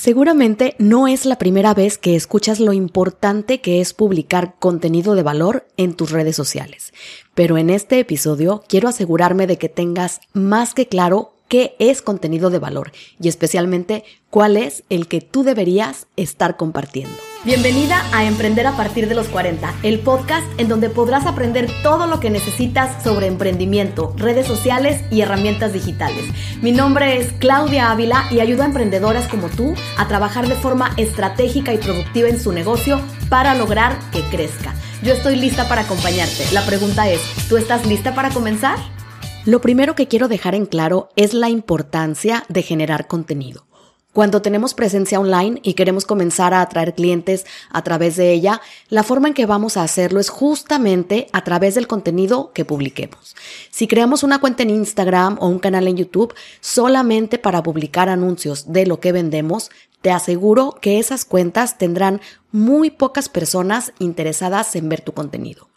Seguramente 0.00 0.76
no 0.78 1.08
es 1.08 1.26
la 1.26 1.36
primera 1.36 1.74
vez 1.74 1.98
que 1.98 2.16
escuchas 2.16 2.58
lo 2.58 2.72
importante 2.72 3.60
que 3.60 3.82
es 3.82 3.92
publicar 3.92 4.54
contenido 4.58 5.14
de 5.14 5.22
valor 5.22 5.66
en 5.76 5.92
tus 5.92 6.10
redes 6.10 6.34
sociales, 6.34 6.94
pero 7.34 7.58
en 7.58 7.68
este 7.68 7.98
episodio 7.98 8.64
quiero 8.66 8.88
asegurarme 8.88 9.46
de 9.46 9.58
que 9.58 9.68
tengas 9.68 10.22
más 10.32 10.72
que 10.72 10.86
claro 10.86 11.34
qué 11.50 11.74
es 11.80 12.00
contenido 12.00 12.48
de 12.48 12.60
valor 12.60 12.92
y 13.20 13.28
especialmente 13.28 14.04
cuál 14.30 14.56
es 14.56 14.84
el 14.88 15.08
que 15.08 15.20
tú 15.20 15.42
deberías 15.42 16.06
estar 16.16 16.56
compartiendo. 16.56 17.14
Bienvenida 17.44 18.04
a 18.12 18.24
Emprender 18.24 18.66
a 18.68 18.76
partir 18.76 19.08
de 19.08 19.16
los 19.16 19.26
40, 19.26 19.74
el 19.82 19.98
podcast 19.98 20.46
en 20.58 20.68
donde 20.68 20.90
podrás 20.90 21.26
aprender 21.26 21.68
todo 21.82 22.06
lo 22.06 22.20
que 22.20 22.30
necesitas 22.30 23.02
sobre 23.02 23.26
emprendimiento, 23.26 24.14
redes 24.16 24.46
sociales 24.46 25.02
y 25.10 25.22
herramientas 25.22 25.72
digitales. 25.72 26.24
Mi 26.62 26.70
nombre 26.70 27.18
es 27.18 27.32
Claudia 27.32 27.90
Ávila 27.90 28.26
y 28.30 28.38
ayudo 28.38 28.62
a 28.62 28.66
emprendedoras 28.66 29.26
como 29.26 29.48
tú 29.48 29.74
a 29.98 30.06
trabajar 30.06 30.46
de 30.46 30.54
forma 30.54 30.94
estratégica 30.98 31.74
y 31.74 31.78
productiva 31.78 32.28
en 32.28 32.38
su 32.38 32.52
negocio 32.52 33.00
para 33.28 33.56
lograr 33.56 33.98
que 34.12 34.22
crezca. 34.30 34.72
Yo 35.02 35.14
estoy 35.14 35.34
lista 35.34 35.66
para 35.68 35.80
acompañarte. 35.80 36.44
La 36.52 36.64
pregunta 36.64 37.08
es, 37.10 37.20
¿tú 37.48 37.56
estás 37.56 37.86
lista 37.86 38.14
para 38.14 38.30
comenzar? 38.30 38.78
Lo 39.46 39.62
primero 39.62 39.94
que 39.94 40.06
quiero 40.06 40.28
dejar 40.28 40.54
en 40.54 40.66
claro 40.66 41.08
es 41.16 41.32
la 41.32 41.48
importancia 41.48 42.44
de 42.50 42.60
generar 42.60 43.06
contenido. 43.06 43.64
Cuando 44.12 44.42
tenemos 44.42 44.74
presencia 44.74 45.18
online 45.18 45.60
y 45.62 45.72
queremos 45.72 46.04
comenzar 46.04 46.52
a 46.52 46.60
atraer 46.60 46.94
clientes 46.94 47.46
a 47.70 47.82
través 47.82 48.16
de 48.16 48.32
ella, 48.32 48.60
la 48.90 49.02
forma 49.02 49.28
en 49.28 49.34
que 49.34 49.46
vamos 49.46 49.78
a 49.78 49.82
hacerlo 49.82 50.20
es 50.20 50.28
justamente 50.28 51.28
a 51.32 51.42
través 51.42 51.74
del 51.74 51.86
contenido 51.86 52.52
que 52.52 52.66
publiquemos. 52.66 53.34
Si 53.70 53.86
creamos 53.86 54.24
una 54.24 54.40
cuenta 54.40 54.62
en 54.62 54.70
Instagram 54.70 55.38
o 55.40 55.48
un 55.48 55.58
canal 55.58 55.88
en 55.88 55.96
YouTube 55.96 56.34
solamente 56.60 57.38
para 57.38 57.62
publicar 57.62 58.10
anuncios 58.10 58.70
de 58.70 58.84
lo 58.84 59.00
que 59.00 59.12
vendemos, 59.12 59.70
te 60.02 60.10
aseguro 60.10 60.76
que 60.82 60.98
esas 60.98 61.24
cuentas 61.24 61.78
tendrán 61.78 62.20
muy 62.52 62.90
pocas 62.90 63.30
personas 63.30 63.94
interesadas 64.00 64.76
en 64.76 64.90
ver 64.90 65.00
tu 65.00 65.14
contenido. 65.14 65.69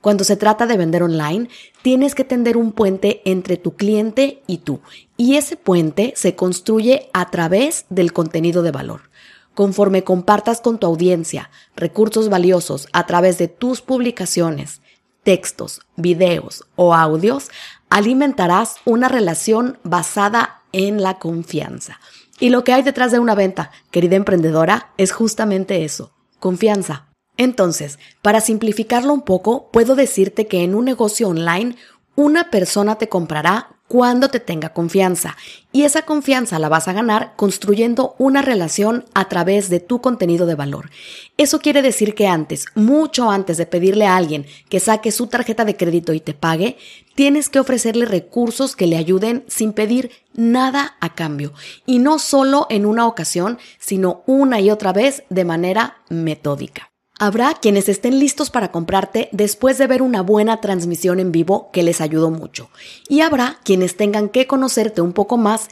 Cuando 0.00 0.24
se 0.24 0.36
trata 0.36 0.66
de 0.66 0.76
vender 0.76 1.02
online, 1.02 1.48
tienes 1.82 2.14
que 2.14 2.24
tender 2.24 2.56
un 2.56 2.72
puente 2.72 3.22
entre 3.24 3.56
tu 3.56 3.74
cliente 3.74 4.42
y 4.46 4.58
tú. 4.58 4.80
Y 5.16 5.36
ese 5.36 5.56
puente 5.56 6.12
se 6.16 6.36
construye 6.36 7.10
a 7.12 7.30
través 7.30 7.86
del 7.88 8.12
contenido 8.12 8.62
de 8.62 8.70
valor. 8.70 9.10
Conforme 9.54 10.04
compartas 10.04 10.60
con 10.60 10.78
tu 10.78 10.86
audiencia 10.86 11.50
recursos 11.74 12.28
valiosos 12.28 12.88
a 12.92 13.06
través 13.06 13.38
de 13.38 13.48
tus 13.48 13.80
publicaciones, 13.80 14.82
textos, 15.22 15.80
videos 15.96 16.64
o 16.76 16.94
audios, 16.94 17.50
alimentarás 17.88 18.76
una 18.84 19.08
relación 19.08 19.78
basada 19.82 20.62
en 20.72 21.02
la 21.02 21.18
confianza. 21.18 21.98
Y 22.38 22.50
lo 22.50 22.64
que 22.64 22.74
hay 22.74 22.82
detrás 22.82 23.12
de 23.12 23.18
una 23.18 23.34
venta, 23.34 23.70
querida 23.90 24.16
emprendedora, 24.16 24.92
es 24.98 25.10
justamente 25.10 25.84
eso, 25.84 26.12
confianza. 26.38 27.06
Entonces, 27.36 27.98
para 28.22 28.40
simplificarlo 28.40 29.12
un 29.12 29.22
poco, 29.22 29.68
puedo 29.70 29.94
decirte 29.94 30.46
que 30.46 30.62
en 30.62 30.74
un 30.74 30.84
negocio 30.84 31.28
online, 31.28 31.76
una 32.14 32.50
persona 32.50 32.96
te 32.96 33.08
comprará 33.08 33.76
cuando 33.88 34.28
te 34.28 34.40
tenga 34.40 34.70
confianza 34.70 35.36
y 35.70 35.82
esa 35.82 36.02
confianza 36.02 36.58
la 36.58 36.68
vas 36.68 36.88
a 36.88 36.92
ganar 36.92 37.34
construyendo 37.36 38.14
una 38.18 38.42
relación 38.42 39.04
a 39.14 39.28
través 39.28 39.68
de 39.68 39.80
tu 39.80 40.00
contenido 40.00 40.46
de 40.46 40.54
valor. 40.54 40.90
Eso 41.36 41.60
quiere 41.60 41.82
decir 41.82 42.14
que 42.14 42.26
antes, 42.26 42.64
mucho 42.74 43.30
antes 43.30 43.58
de 43.58 43.66
pedirle 43.66 44.06
a 44.06 44.16
alguien 44.16 44.46
que 44.68 44.80
saque 44.80 45.12
su 45.12 45.28
tarjeta 45.28 45.64
de 45.64 45.76
crédito 45.76 46.12
y 46.12 46.20
te 46.20 46.34
pague, 46.34 46.76
tienes 47.14 47.48
que 47.48 47.60
ofrecerle 47.60 48.06
recursos 48.06 48.74
que 48.74 48.86
le 48.86 48.96
ayuden 48.96 49.44
sin 49.46 49.72
pedir 49.72 50.10
nada 50.34 50.96
a 51.00 51.14
cambio 51.14 51.52
y 51.86 51.98
no 51.98 52.18
solo 52.18 52.66
en 52.70 52.86
una 52.86 53.06
ocasión, 53.06 53.58
sino 53.78 54.22
una 54.26 54.60
y 54.60 54.70
otra 54.70 54.92
vez 54.92 55.22
de 55.30 55.44
manera 55.44 55.98
metódica. 56.08 56.90
Habrá 57.18 57.54
quienes 57.54 57.88
estén 57.88 58.18
listos 58.18 58.50
para 58.50 58.70
comprarte 58.70 59.30
después 59.32 59.78
de 59.78 59.86
ver 59.86 60.02
una 60.02 60.20
buena 60.20 60.60
transmisión 60.60 61.18
en 61.18 61.32
vivo 61.32 61.70
que 61.72 61.82
les 61.82 62.02
ayudó 62.02 62.30
mucho. 62.30 62.68
Y 63.08 63.22
habrá 63.22 63.58
quienes 63.64 63.96
tengan 63.96 64.28
que 64.28 64.46
conocerte 64.46 65.00
un 65.00 65.14
poco 65.14 65.38
más, 65.38 65.68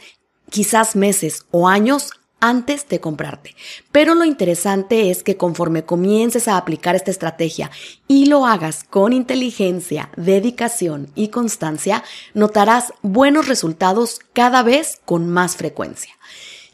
quizás 0.49 0.95
meses 0.95 1.45
o 1.51 1.67
años 1.67 2.11
antes 2.39 2.87
de 2.89 2.99
comprarte. 2.99 3.55
Pero 3.91 4.15
lo 4.15 4.25
interesante 4.25 5.11
es 5.11 5.21
que 5.21 5.37
conforme 5.37 5.85
comiences 5.85 6.47
a 6.47 6.57
aplicar 6.57 6.95
esta 6.95 7.11
estrategia 7.11 7.69
y 8.07 8.25
lo 8.25 8.47
hagas 8.47 8.83
con 8.83 9.13
inteligencia, 9.13 10.09
dedicación 10.15 11.11
y 11.13 11.27
constancia, 11.27 12.03
notarás 12.33 12.93
buenos 13.03 13.47
resultados 13.47 14.19
cada 14.33 14.63
vez 14.63 14.99
con 15.05 15.29
más 15.29 15.55
frecuencia. 15.55 16.15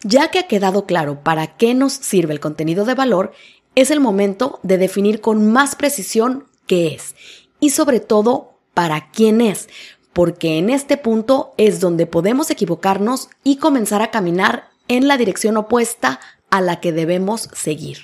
Ya 0.03 0.30
que 0.30 0.40
ha 0.40 0.48
quedado 0.48 0.86
claro 0.86 1.22
para 1.24 1.58
qué 1.58 1.74
nos 1.74 1.94
sirve 1.94 2.34
el 2.34 2.40
contenido 2.40 2.86
de 2.86 2.96
valor, 2.96 3.34
es 3.76 3.92
el 3.92 4.00
momento 4.00 4.59
de 4.64 4.78
definir 4.78 5.22
con 5.22 5.52
más 5.52 5.76
precisión 5.76 6.46
qué 6.68 6.88
es 6.88 7.16
y 7.59 7.72
sobre 7.72 8.00
todo 8.00 8.54
para 8.74 9.12
quién 9.12 9.42
es, 9.42 9.70
porque 10.14 10.58
en 10.58 10.70
este 10.70 10.98
punto 10.98 11.54
es 11.58 11.80
donde 11.80 12.06
podemos 12.06 12.50
equivocarnos 12.50 13.30
y 13.44 13.58
comenzar 13.58 14.02
a 14.02 14.12
caminar 14.12 14.70
en 14.88 15.08
la 15.08 15.18
dirección 15.18 15.58
opuesta 15.58 16.20
a 16.50 16.62
la 16.62 16.80
que 16.80 16.92
debemos 16.92 17.50
seguir. 17.54 18.00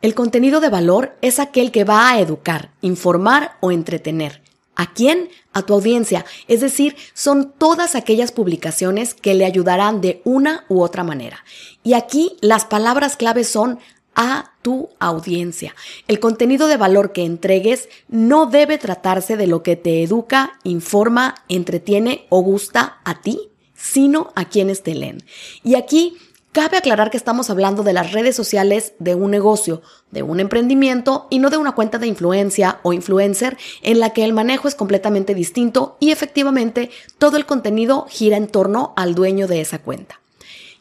El 0.00 0.14
contenido 0.14 0.60
de 0.60 0.68
valor 0.68 1.16
es 1.22 1.38
aquel 1.38 1.70
que 1.70 1.84
va 1.84 2.10
a 2.10 2.18
educar, 2.18 2.72
informar 2.80 3.56
o 3.60 3.70
entretener. 3.70 4.42
¿A 4.74 4.92
quién? 4.92 5.28
A 5.52 5.62
tu 5.62 5.74
audiencia. 5.74 6.24
Es 6.48 6.60
decir, 6.60 6.96
son 7.14 7.52
todas 7.56 7.94
aquellas 7.94 8.32
publicaciones 8.32 9.14
que 9.14 9.34
le 9.34 9.44
ayudarán 9.44 10.00
de 10.00 10.20
una 10.24 10.64
u 10.68 10.80
otra 10.80 11.04
manera. 11.04 11.44
Y 11.84 11.92
aquí 11.92 12.36
las 12.40 12.64
palabras 12.64 13.16
claves 13.16 13.48
son 13.48 13.78
a 14.14 14.52
tu 14.62 14.90
audiencia. 14.98 15.74
El 16.08 16.20
contenido 16.20 16.68
de 16.68 16.76
valor 16.76 17.12
que 17.12 17.24
entregues 17.24 17.88
no 18.08 18.46
debe 18.46 18.78
tratarse 18.78 19.36
de 19.36 19.46
lo 19.46 19.62
que 19.62 19.76
te 19.76 20.02
educa, 20.02 20.58
informa, 20.64 21.34
entretiene 21.48 22.26
o 22.28 22.42
gusta 22.42 23.00
a 23.04 23.20
ti, 23.20 23.50
sino 23.74 24.32
a 24.36 24.46
quienes 24.46 24.82
te 24.82 24.94
leen. 24.94 25.22
Y 25.64 25.74
aquí 25.74 26.16
Cabe 26.52 26.76
aclarar 26.76 27.10
que 27.10 27.16
estamos 27.16 27.48
hablando 27.48 27.82
de 27.82 27.94
las 27.94 28.12
redes 28.12 28.36
sociales 28.36 28.92
de 28.98 29.14
un 29.14 29.30
negocio, 29.30 29.80
de 30.10 30.22
un 30.22 30.38
emprendimiento 30.38 31.26
y 31.30 31.38
no 31.38 31.48
de 31.48 31.56
una 31.56 31.72
cuenta 31.72 31.96
de 31.96 32.06
influencia 32.06 32.78
o 32.82 32.92
influencer 32.92 33.56
en 33.80 34.00
la 34.00 34.10
que 34.10 34.22
el 34.22 34.34
manejo 34.34 34.68
es 34.68 34.74
completamente 34.74 35.34
distinto 35.34 35.96
y 35.98 36.10
efectivamente 36.10 36.90
todo 37.16 37.38
el 37.38 37.46
contenido 37.46 38.04
gira 38.10 38.36
en 38.36 38.48
torno 38.48 38.92
al 38.96 39.14
dueño 39.14 39.46
de 39.46 39.62
esa 39.62 39.78
cuenta. 39.78 40.21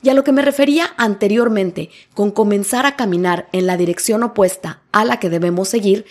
Y 0.03 0.09
a 0.09 0.13
lo 0.13 0.23
que 0.23 0.31
me 0.31 0.41
refería 0.41 0.93
anteriormente 0.97 1.89
con 2.13 2.31
comenzar 2.31 2.85
a 2.85 2.95
caminar 2.95 3.47
en 3.51 3.67
la 3.67 3.77
dirección 3.77 4.23
opuesta 4.23 4.81
a 4.91 5.05
la 5.05 5.19
que 5.19 5.29
debemos 5.29 5.69
seguir, 5.69 6.05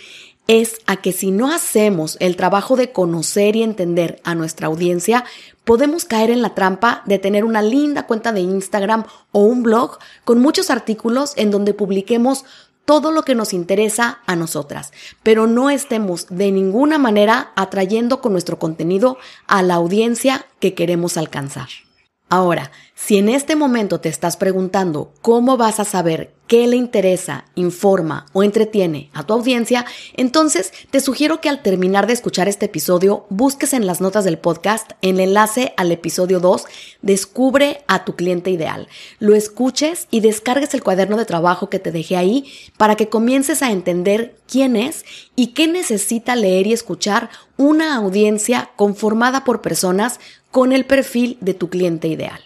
es 0.46 0.78
a 0.86 0.96
que 0.96 1.12
si 1.12 1.30
no 1.30 1.52
hacemos 1.52 2.16
el 2.18 2.34
trabajo 2.34 2.74
de 2.74 2.90
conocer 2.90 3.54
y 3.54 3.62
entender 3.62 4.20
a 4.24 4.34
nuestra 4.34 4.66
audiencia, 4.66 5.24
podemos 5.64 6.04
caer 6.04 6.30
en 6.30 6.42
la 6.42 6.56
trampa 6.56 7.02
de 7.06 7.20
tener 7.20 7.44
una 7.44 7.62
linda 7.62 8.06
cuenta 8.06 8.32
de 8.32 8.40
Instagram 8.40 9.04
o 9.30 9.44
un 9.44 9.62
blog 9.62 9.98
con 10.24 10.40
muchos 10.40 10.70
artículos 10.70 11.34
en 11.36 11.52
donde 11.52 11.72
publiquemos 11.72 12.44
todo 12.84 13.12
lo 13.12 13.22
que 13.22 13.36
nos 13.36 13.52
interesa 13.52 14.18
a 14.26 14.34
nosotras, 14.34 14.92
pero 15.22 15.46
no 15.46 15.70
estemos 15.70 16.26
de 16.28 16.50
ninguna 16.50 16.98
manera 16.98 17.52
atrayendo 17.54 18.20
con 18.20 18.32
nuestro 18.32 18.58
contenido 18.58 19.18
a 19.46 19.62
la 19.62 19.74
audiencia 19.74 20.46
que 20.58 20.74
queremos 20.74 21.16
alcanzar. 21.16 21.68
Ahora, 22.32 22.70
si 22.94 23.16
en 23.16 23.28
este 23.28 23.56
momento 23.56 23.98
te 23.98 24.08
estás 24.08 24.36
preguntando 24.36 25.12
cómo 25.20 25.56
vas 25.56 25.80
a 25.80 25.84
saber 25.84 26.32
qué 26.46 26.66
le 26.68 26.76
interesa, 26.76 27.44
informa 27.56 28.26
o 28.32 28.44
entretiene 28.44 29.10
a 29.14 29.24
tu 29.24 29.32
audiencia, 29.32 29.84
entonces 30.16 30.72
te 30.90 31.00
sugiero 31.00 31.40
que 31.40 31.48
al 31.48 31.62
terminar 31.62 32.06
de 32.06 32.12
escuchar 32.12 32.46
este 32.46 32.66
episodio 32.66 33.26
busques 33.30 33.72
en 33.72 33.84
las 33.84 34.00
notas 34.00 34.24
del 34.24 34.38
podcast 34.38 34.92
el 35.00 35.18
enlace 35.18 35.74
al 35.76 35.90
episodio 35.90 36.38
2, 36.38 36.66
Descubre 37.02 37.82
a 37.88 38.04
tu 38.04 38.14
cliente 38.14 38.50
ideal. 38.50 38.86
Lo 39.18 39.34
escuches 39.34 40.06
y 40.10 40.20
descargues 40.20 40.74
el 40.74 40.82
cuaderno 40.82 41.16
de 41.16 41.24
trabajo 41.24 41.68
que 41.68 41.78
te 41.78 41.90
dejé 41.90 42.16
ahí 42.16 42.52
para 42.76 42.94
que 42.94 43.08
comiences 43.08 43.62
a 43.62 43.72
entender 43.72 44.36
quién 44.46 44.76
es 44.76 45.04
y 45.34 45.48
qué 45.48 45.66
necesita 45.66 46.36
leer 46.36 46.66
y 46.66 46.74
escuchar 46.74 47.30
una 47.56 47.94
audiencia 47.96 48.70
conformada 48.76 49.44
por 49.44 49.62
personas 49.62 50.18
con 50.50 50.72
el 50.72 50.84
perfil 50.84 51.38
de 51.40 51.54
tu 51.54 51.68
cliente 51.68 52.08
ideal. 52.08 52.40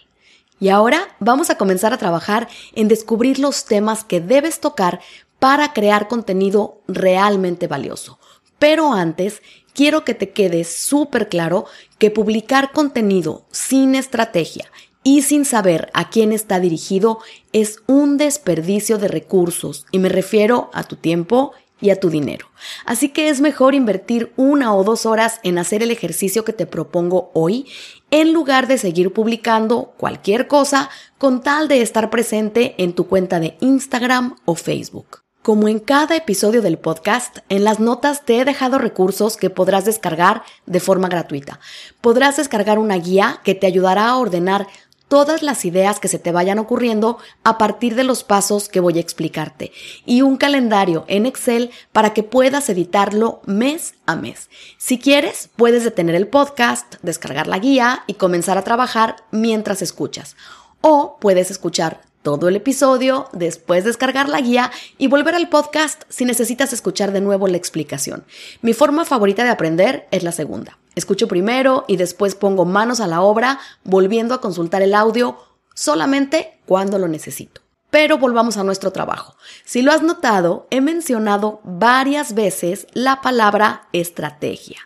Y 0.60 0.68
ahora 0.68 1.08
vamos 1.18 1.50
a 1.50 1.56
comenzar 1.58 1.92
a 1.92 1.98
trabajar 1.98 2.48
en 2.74 2.88
descubrir 2.88 3.38
los 3.38 3.64
temas 3.64 4.04
que 4.04 4.20
debes 4.20 4.60
tocar 4.60 5.00
para 5.38 5.72
crear 5.72 6.08
contenido 6.08 6.80
realmente 6.86 7.66
valioso. 7.66 8.18
Pero 8.58 8.92
antes, 8.92 9.42
quiero 9.74 10.04
que 10.04 10.14
te 10.14 10.30
quede 10.30 10.64
súper 10.64 11.28
claro 11.28 11.66
que 11.98 12.10
publicar 12.10 12.72
contenido 12.72 13.44
sin 13.50 13.94
estrategia 13.94 14.70
y 15.02 15.22
sin 15.22 15.44
saber 15.44 15.90
a 15.92 16.08
quién 16.08 16.32
está 16.32 16.60
dirigido 16.60 17.18
es 17.52 17.80
un 17.86 18.16
desperdicio 18.16 18.96
de 18.96 19.08
recursos 19.08 19.86
y 19.92 19.98
me 19.98 20.08
refiero 20.08 20.70
a 20.72 20.84
tu 20.84 20.96
tiempo 20.96 21.52
y 21.84 21.90
a 21.90 22.00
tu 22.00 22.08
dinero. 22.08 22.46
Así 22.86 23.10
que 23.10 23.28
es 23.28 23.42
mejor 23.42 23.74
invertir 23.74 24.32
una 24.36 24.74
o 24.74 24.84
dos 24.84 25.04
horas 25.04 25.38
en 25.42 25.58
hacer 25.58 25.82
el 25.82 25.90
ejercicio 25.90 26.42
que 26.42 26.54
te 26.54 26.64
propongo 26.64 27.30
hoy 27.34 27.66
en 28.10 28.32
lugar 28.32 28.68
de 28.68 28.78
seguir 28.78 29.12
publicando 29.12 29.92
cualquier 29.98 30.48
cosa 30.48 30.88
con 31.18 31.42
tal 31.42 31.68
de 31.68 31.82
estar 31.82 32.08
presente 32.08 32.74
en 32.78 32.94
tu 32.94 33.06
cuenta 33.06 33.38
de 33.38 33.58
Instagram 33.60 34.36
o 34.46 34.54
Facebook. 34.54 35.24
Como 35.42 35.68
en 35.68 35.78
cada 35.78 36.16
episodio 36.16 36.62
del 36.62 36.78
podcast, 36.78 37.40
en 37.50 37.64
las 37.64 37.78
notas 37.78 38.24
te 38.24 38.40
he 38.40 38.46
dejado 38.46 38.78
recursos 38.78 39.36
que 39.36 39.50
podrás 39.50 39.84
descargar 39.84 40.42
de 40.64 40.80
forma 40.80 41.08
gratuita. 41.08 41.60
Podrás 42.00 42.38
descargar 42.38 42.78
una 42.78 42.96
guía 42.96 43.40
que 43.44 43.54
te 43.54 43.66
ayudará 43.66 44.08
a 44.08 44.16
ordenar 44.16 44.66
todas 45.14 45.44
las 45.44 45.64
ideas 45.64 46.00
que 46.00 46.08
se 46.08 46.18
te 46.18 46.32
vayan 46.32 46.58
ocurriendo 46.58 47.18
a 47.44 47.56
partir 47.56 47.94
de 47.94 48.02
los 48.02 48.24
pasos 48.24 48.68
que 48.68 48.80
voy 48.80 48.98
a 48.98 49.00
explicarte 49.00 49.70
y 50.04 50.22
un 50.22 50.36
calendario 50.36 51.04
en 51.06 51.24
Excel 51.24 51.70
para 51.92 52.12
que 52.12 52.24
puedas 52.24 52.68
editarlo 52.68 53.40
mes 53.46 53.94
a 54.06 54.16
mes. 54.16 54.50
Si 54.76 54.98
quieres, 54.98 55.50
puedes 55.54 55.84
detener 55.84 56.16
el 56.16 56.26
podcast, 56.26 56.96
descargar 57.02 57.46
la 57.46 57.60
guía 57.60 58.02
y 58.08 58.14
comenzar 58.14 58.58
a 58.58 58.64
trabajar 58.64 59.14
mientras 59.30 59.82
escuchas. 59.82 60.34
O 60.80 61.16
puedes 61.20 61.48
escuchar 61.52 62.00
todo 62.22 62.48
el 62.48 62.56
episodio, 62.56 63.28
después 63.32 63.84
descargar 63.84 64.28
la 64.28 64.40
guía 64.40 64.72
y 64.98 65.06
volver 65.06 65.36
al 65.36 65.48
podcast 65.48 66.02
si 66.08 66.24
necesitas 66.24 66.72
escuchar 66.72 67.12
de 67.12 67.20
nuevo 67.20 67.46
la 67.46 67.56
explicación. 67.56 68.24
Mi 68.62 68.72
forma 68.72 69.04
favorita 69.04 69.44
de 69.44 69.50
aprender 69.50 70.08
es 70.10 70.24
la 70.24 70.32
segunda. 70.32 70.76
Escucho 70.94 71.28
primero 71.28 71.84
y 71.88 71.96
después 71.96 72.34
pongo 72.34 72.64
manos 72.64 73.00
a 73.00 73.06
la 73.06 73.20
obra, 73.20 73.58
volviendo 73.82 74.34
a 74.34 74.40
consultar 74.40 74.82
el 74.82 74.94
audio 74.94 75.36
solamente 75.74 76.60
cuando 76.66 76.98
lo 76.98 77.08
necesito. 77.08 77.60
Pero 77.90 78.18
volvamos 78.18 78.56
a 78.56 78.64
nuestro 78.64 78.90
trabajo. 78.90 79.36
Si 79.64 79.82
lo 79.82 79.92
has 79.92 80.02
notado, 80.02 80.66
he 80.70 80.80
mencionado 80.80 81.60
varias 81.62 82.34
veces 82.34 82.86
la 82.92 83.20
palabra 83.20 83.86
estrategia. 83.92 84.78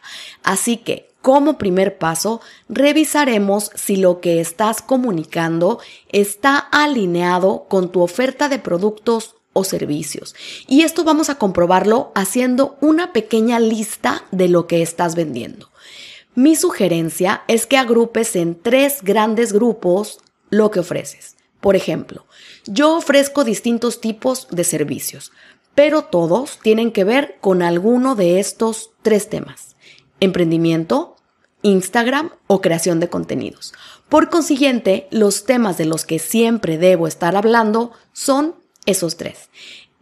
Así 0.42 0.76
que, 0.76 1.08
como 1.22 1.58
primer 1.58 1.98
paso, 1.98 2.40
revisaremos 2.68 3.70
si 3.74 3.96
lo 3.96 4.20
que 4.20 4.40
estás 4.40 4.82
comunicando 4.82 5.80
está 6.10 6.58
alineado 6.58 7.64
con 7.68 7.90
tu 7.90 8.02
oferta 8.02 8.48
de 8.48 8.58
productos 8.58 9.36
o 9.52 9.64
servicios. 9.64 10.34
Y 10.66 10.82
esto 10.82 11.02
vamos 11.04 11.30
a 11.30 11.36
comprobarlo 11.36 12.12
haciendo 12.14 12.76
una 12.80 13.12
pequeña 13.12 13.58
lista 13.58 14.24
de 14.30 14.48
lo 14.48 14.66
que 14.66 14.82
estás 14.82 15.14
vendiendo. 15.14 15.67
Mi 16.38 16.54
sugerencia 16.54 17.42
es 17.48 17.66
que 17.66 17.76
agrupes 17.76 18.36
en 18.36 18.54
tres 18.54 19.02
grandes 19.02 19.52
grupos 19.52 20.20
lo 20.50 20.70
que 20.70 20.78
ofreces. 20.78 21.36
Por 21.60 21.74
ejemplo, 21.74 22.26
yo 22.64 22.96
ofrezco 22.96 23.42
distintos 23.42 24.00
tipos 24.00 24.46
de 24.52 24.62
servicios, 24.62 25.32
pero 25.74 26.02
todos 26.02 26.60
tienen 26.62 26.92
que 26.92 27.02
ver 27.02 27.38
con 27.40 27.60
alguno 27.60 28.14
de 28.14 28.38
estos 28.38 28.92
tres 29.02 29.28
temas. 29.28 29.74
Emprendimiento, 30.20 31.16
Instagram 31.62 32.30
o 32.46 32.60
creación 32.60 33.00
de 33.00 33.08
contenidos. 33.08 33.74
Por 34.08 34.30
consiguiente, 34.30 35.08
los 35.10 35.44
temas 35.44 35.76
de 35.76 35.86
los 35.86 36.04
que 36.04 36.20
siempre 36.20 36.78
debo 36.78 37.08
estar 37.08 37.34
hablando 37.34 37.90
son 38.12 38.54
esos 38.86 39.16
tres. 39.16 39.50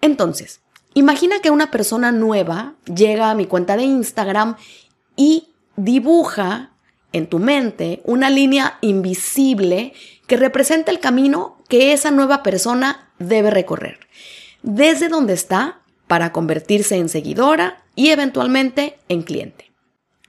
Entonces, 0.02 0.60
imagina 0.92 1.40
que 1.40 1.50
una 1.50 1.70
persona 1.70 2.12
nueva 2.12 2.74
llega 2.84 3.30
a 3.30 3.34
mi 3.34 3.46
cuenta 3.46 3.78
de 3.78 3.84
Instagram 3.84 4.56
y 5.16 5.48
dibuja 5.76 6.70
en 7.12 7.26
tu 7.26 7.38
mente 7.38 8.02
una 8.04 8.30
línea 8.30 8.78
invisible 8.80 9.92
que 10.26 10.36
representa 10.36 10.90
el 10.90 11.00
camino 11.00 11.58
que 11.68 11.92
esa 11.92 12.10
nueva 12.10 12.42
persona 12.42 13.10
debe 13.18 13.50
recorrer, 13.50 14.00
desde 14.62 15.08
donde 15.08 15.32
está 15.32 15.80
para 16.06 16.32
convertirse 16.32 16.96
en 16.96 17.08
seguidora 17.08 17.84
y 17.94 18.10
eventualmente 18.10 18.98
en 19.08 19.22
cliente. 19.22 19.72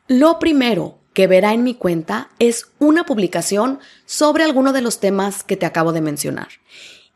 Lo 0.07 0.39
primero 0.39 0.99
que 1.13 1.27
verá 1.27 1.53
en 1.53 1.63
mi 1.63 1.73
cuenta 1.73 2.29
es 2.39 2.67
una 2.79 3.05
publicación 3.05 3.79
sobre 4.05 4.43
alguno 4.43 4.71
de 4.71 4.81
los 4.81 4.99
temas 4.99 5.43
que 5.43 5.57
te 5.57 5.65
acabo 5.65 5.91
de 5.91 6.01
mencionar 6.01 6.47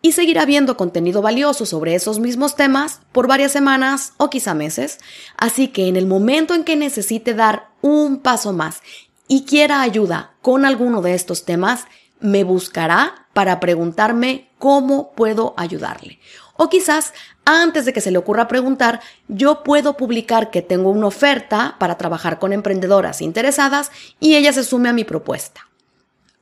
y 0.01 0.13
seguirá 0.13 0.45
viendo 0.45 0.77
contenido 0.77 1.21
valioso 1.21 1.65
sobre 1.65 1.95
esos 1.95 2.19
mismos 2.19 2.55
temas 2.55 3.01
por 3.11 3.27
varias 3.27 3.51
semanas 3.51 4.13
o 4.17 4.29
quizá 4.29 4.53
meses. 4.53 4.99
Así 5.37 5.67
que 5.67 5.87
en 5.87 5.95
el 5.95 6.07
momento 6.07 6.55
en 6.55 6.63
que 6.63 6.75
necesite 6.75 7.33
dar 7.33 7.69
un 7.81 8.19
paso 8.19 8.53
más 8.53 8.81
y 9.27 9.45
quiera 9.45 9.81
ayuda 9.81 10.33
con 10.41 10.65
alguno 10.65 11.01
de 11.01 11.13
estos 11.13 11.45
temas, 11.45 11.85
me 12.19 12.43
buscará 12.43 13.27
para 13.33 13.59
preguntarme 13.59 14.49
cómo 14.57 15.11
puedo 15.13 15.53
ayudarle. 15.57 16.19
O 16.57 16.69
quizás 16.69 17.13
antes 17.45 17.85
de 17.85 17.93
que 17.93 18.01
se 18.01 18.11
le 18.11 18.17
ocurra 18.17 18.47
preguntar, 18.47 19.01
yo 19.27 19.63
puedo 19.63 19.97
publicar 19.97 20.51
que 20.51 20.61
tengo 20.61 20.91
una 20.91 21.07
oferta 21.07 21.75
para 21.79 21.97
trabajar 21.97 22.39
con 22.39 22.53
emprendedoras 22.53 23.21
interesadas 23.21 23.91
y 24.19 24.35
ella 24.35 24.53
se 24.53 24.63
sume 24.63 24.89
a 24.89 24.93
mi 24.93 25.03
propuesta. 25.03 25.67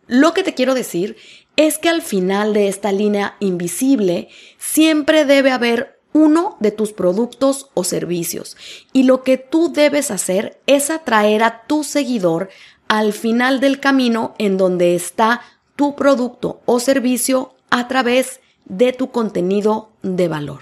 Lo 0.07 0.33
que 0.33 0.43
te 0.43 0.55
quiero 0.55 0.73
decir 0.73 1.17
es 1.59 1.77
que 1.77 1.89
al 1.89 2.01
final 2.01 2.53
de 2.53 2.69
esta 2.69 2.93
línea 2.93 3.35
invisible 3.41 4.29
siempre 4.57 5.25
debe 5.25 5.51
haber 5.51 5.99
uno 6.13 6.55
de 6.61 6.71
tus 6.71 6.93
productos 6.93 7.67
o 7.73 7.83
servicios 7.83 8.55
y 8.93 9.03
lo 9.03 9.23
que 9.23 9.35
tú 9.35 9.69
debes 9.73 10.09
hacer 10.09 10.61
es 10.67 10.89
atraer 10.89 11.43
a 11.43 11.63
tu 11.67 11.83
seguidor 11.83 12.47
al 12.87 13.11
final 13.11 13.59
del 13.59 13.81
camino 13.81 14.35
en 14.37 14.55
donde 14.55 14.95
está 14.95 15.41
tu 15.75 15.97
producto 15.97 16.61
o 16.63 16.79
servicio 16.79 17.55
a 17.69 17.89
través 17.89 18.39
de 18.63 18.93
tu 18.93 19.11
contenido 19.11 19.91
de 20.01 20.29
valor. 20.29 20.61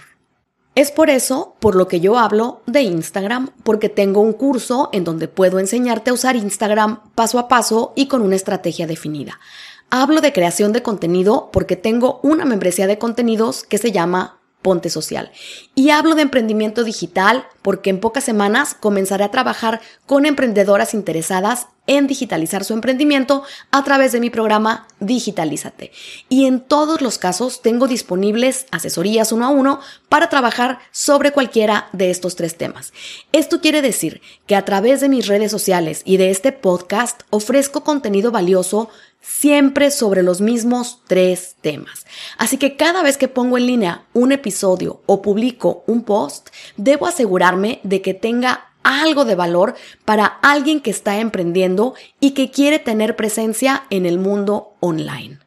Es 0.73 0.91
por 0.91 1.11
eso 1.11 1.55
por 1.59 1.75
lo 1.75 1.88
que 1.88 1.99
yo 1.99 2.17
hablo 2.17 2.61
de 2.65 2.81
Instagram, 2.81 3.51
porque 3.63 3.89
tengo 3.89 4.21
un 4.21 4.33
curso 4.33 4.89
en 4.94 5.03
donde 5.03 5.27
puedo 5.27 5.59
enseñarte 5.59 6.09
a 6.09 6.13
usar 6.13 6.35
Instagram 6.35 7.01
paso 7.13 7.38
a 7.38 7.47
paso 7.47 7.94
y 7.95 8.07
con 8.07 8.21
una 8.21 8.35
estrategia 8.35 8.85
definida. 8.85 9.39
Hablo 9.89 10.19
de 10.19 10.33
creación 10.33 10.73
de 10.73 10.83
contenido 10.83 11.49
porque 11.53 11.77
tengo 11.77 12.19
una 12.21 12.43
membresía 12.43 12.87
de 12.87 12.97
contenidos 12.97 13.63
que 13.63 13.77
se 13.77 13.93
llama 13.93 14.41
Ponte 14.61 14.89
Social. 14.89 15.31
Y 15.75 15.91
hablo 15.91 16.13
de 16.15 16.23
emprendimiento 16.23 16.83
digital 16.83 17.47
porque 17.61 17.89
en 17.89 18.01
pocas 18.01 18.25
semanas 18.25 18.75
comenzaré 18.77 19.23
a 19.23 19.31
trabajar 19.31 19.79
con 20.05 20.25
emprendedoras 20.25 20.93
interesadas 20.93 21.67
en 21.85 22.05
digitalizar 22.05 22.65
su 22.65 22.73
emprendimiento 22.73 23.43
a 23.71 23.83
través 23.83 24.11
de 24.11 24.19
mi 24.19 24.29
programa 24.29 24.87
Digitalízate. 24.99 25.91
Y 26.27 26.45
en 26.45 26.59
todos 26.59 27.01
los 27.01 27.17
casos 27.17 27.61
tengo 27.61 27.87
disponibles 27.87 28.65
asesorías 28.71 29.31
uno 29.31 29.45
a 29.45 29.49
uno 29.49 29.79
para 30.09 30.27
trabajar 30.27 30.79
sobre 30.91 31.31
cualquiera 31.31 31.87
de 31.93 32.09
estos 32.09 32.35
tres 32.35 32.57
temas. 32.57 32.91
Esto 33.31 33.61
quiere 33.61 33.81
decir 33.81 34.21
que 34.47 34.55
a 34.55 34.65
través 34.65 34.99
de 34.99 35.07
mis 35.07 35.27
redes 35.27 35.49
sociales 35.49 36.01
y 36.03 36.17
de 36.17 36.29
este 36.29 36.51
podcast 36.51 37.21
ofrezco 37.29 37.85
contenido 37.85 38.31
valioso 38.31 38.89
siempre 39.27 39.91
sobre 39.91 40.24
los 40.24 40.39
mismos 40.39 41.01
tres 41.06 41.57
temas. 41.62 42.06
Así 42.38 42.57
que 42.57 42.77
cada 42.77 43.03
vez 43.03 43.18
que 43.18 43.27
pongo 43.27 43.57
en 43.57 43.68
línea 43.68 44.06
un 44.13 44.31
episodio 44.31 45.01
o 45.06 45.21
publico 45.21 45.83
un 45.85 46.04
post, 46.04 46.49
debo 46.78 47.07
asegurarme 47.07 47.81
de 47.83 48.01
que 48.01 48.13
tenga 48.13 48.69
algo 48.83 49.25
de 49.25 49.35
valor 49.35 49.75
para 50.06 50.25
alguien 50.25 50.80
que 50.80 50.92
está 50.92 51.19
emprendiendo 51.19 51.94
y 52.21 52.31
que 52.31 52.51
quiere 52.51 52.80
tener 52.80 53.18
presencia 53.18 53.83
en 53.90 54.06
el 54.06 54.18
mundo 54.18 54.73
online. 54.80 55.40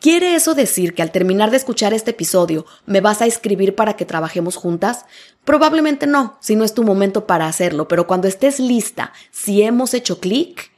¿Quiere 0.00 0.34
eso 0.34 0.54
decir 0.54 0.94
que 0.94 1.02
al 1.02 1.12
terminar 1.12 1.50
de 1.50 1.58
escuchar 1.58 1.92
este 1.92 2.12
episodio 2.12 2.64
me 2.86 3.02
vas 3.02 3.20
a 3.20 3.26
escribir 3.26 3.74
para 3.74 3.96
que 3.96 4.06
trabajemos 4.06 4.56
juntas? 4.56 5.04
Probablemente 5.44 6.06
no, 6.06 6.38
si 6.40 6.56
no 6.56 6.64
es 6.64 6.72
tu 6.72 6.84
momento 6.84 7.26
para 7.26 7.46
hacerlo, 7.46 7.86
pero 7.86 8.06
cuando 8.06 8.26
estés 8.26 8.58
lista, 8.60 9.12
si 9.30 9.60
hemos 9.60 9.92
hecho 9.92 10.18
clic, 10.18 10.72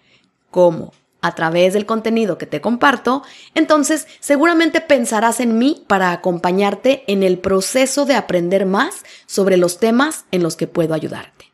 ¿cómo? 0.50 0.92
A 1.22 1.34
través 1.34 1.72
del 1.72 1.86
contenido 1.86 2.36
que 2.36 2.46
te 2.46 2.60
comparto, 2.60 3.22
entonces 3.54 4.06
seguramente 4.20 4.80
pensarás 4.80 5.40
en 5.40 5.56
mí 5.56 5.84
para 5.86 6.12
acompañarte 6.12 7.04
en 7.06 7.22
el 7.22 7.38
proceso 7.38 8.04
de 8.04 8.14
aprender 8.14 8.66
más 8.66 9.04
sobre 9.26 9.56
los 9.56 9.78
temas 9.78 10.26
en 10.32 10.42
los 10.42 10.56
que 10.56 10.66
puedo 10.66 10.92
ayudarte. 10.92 11.52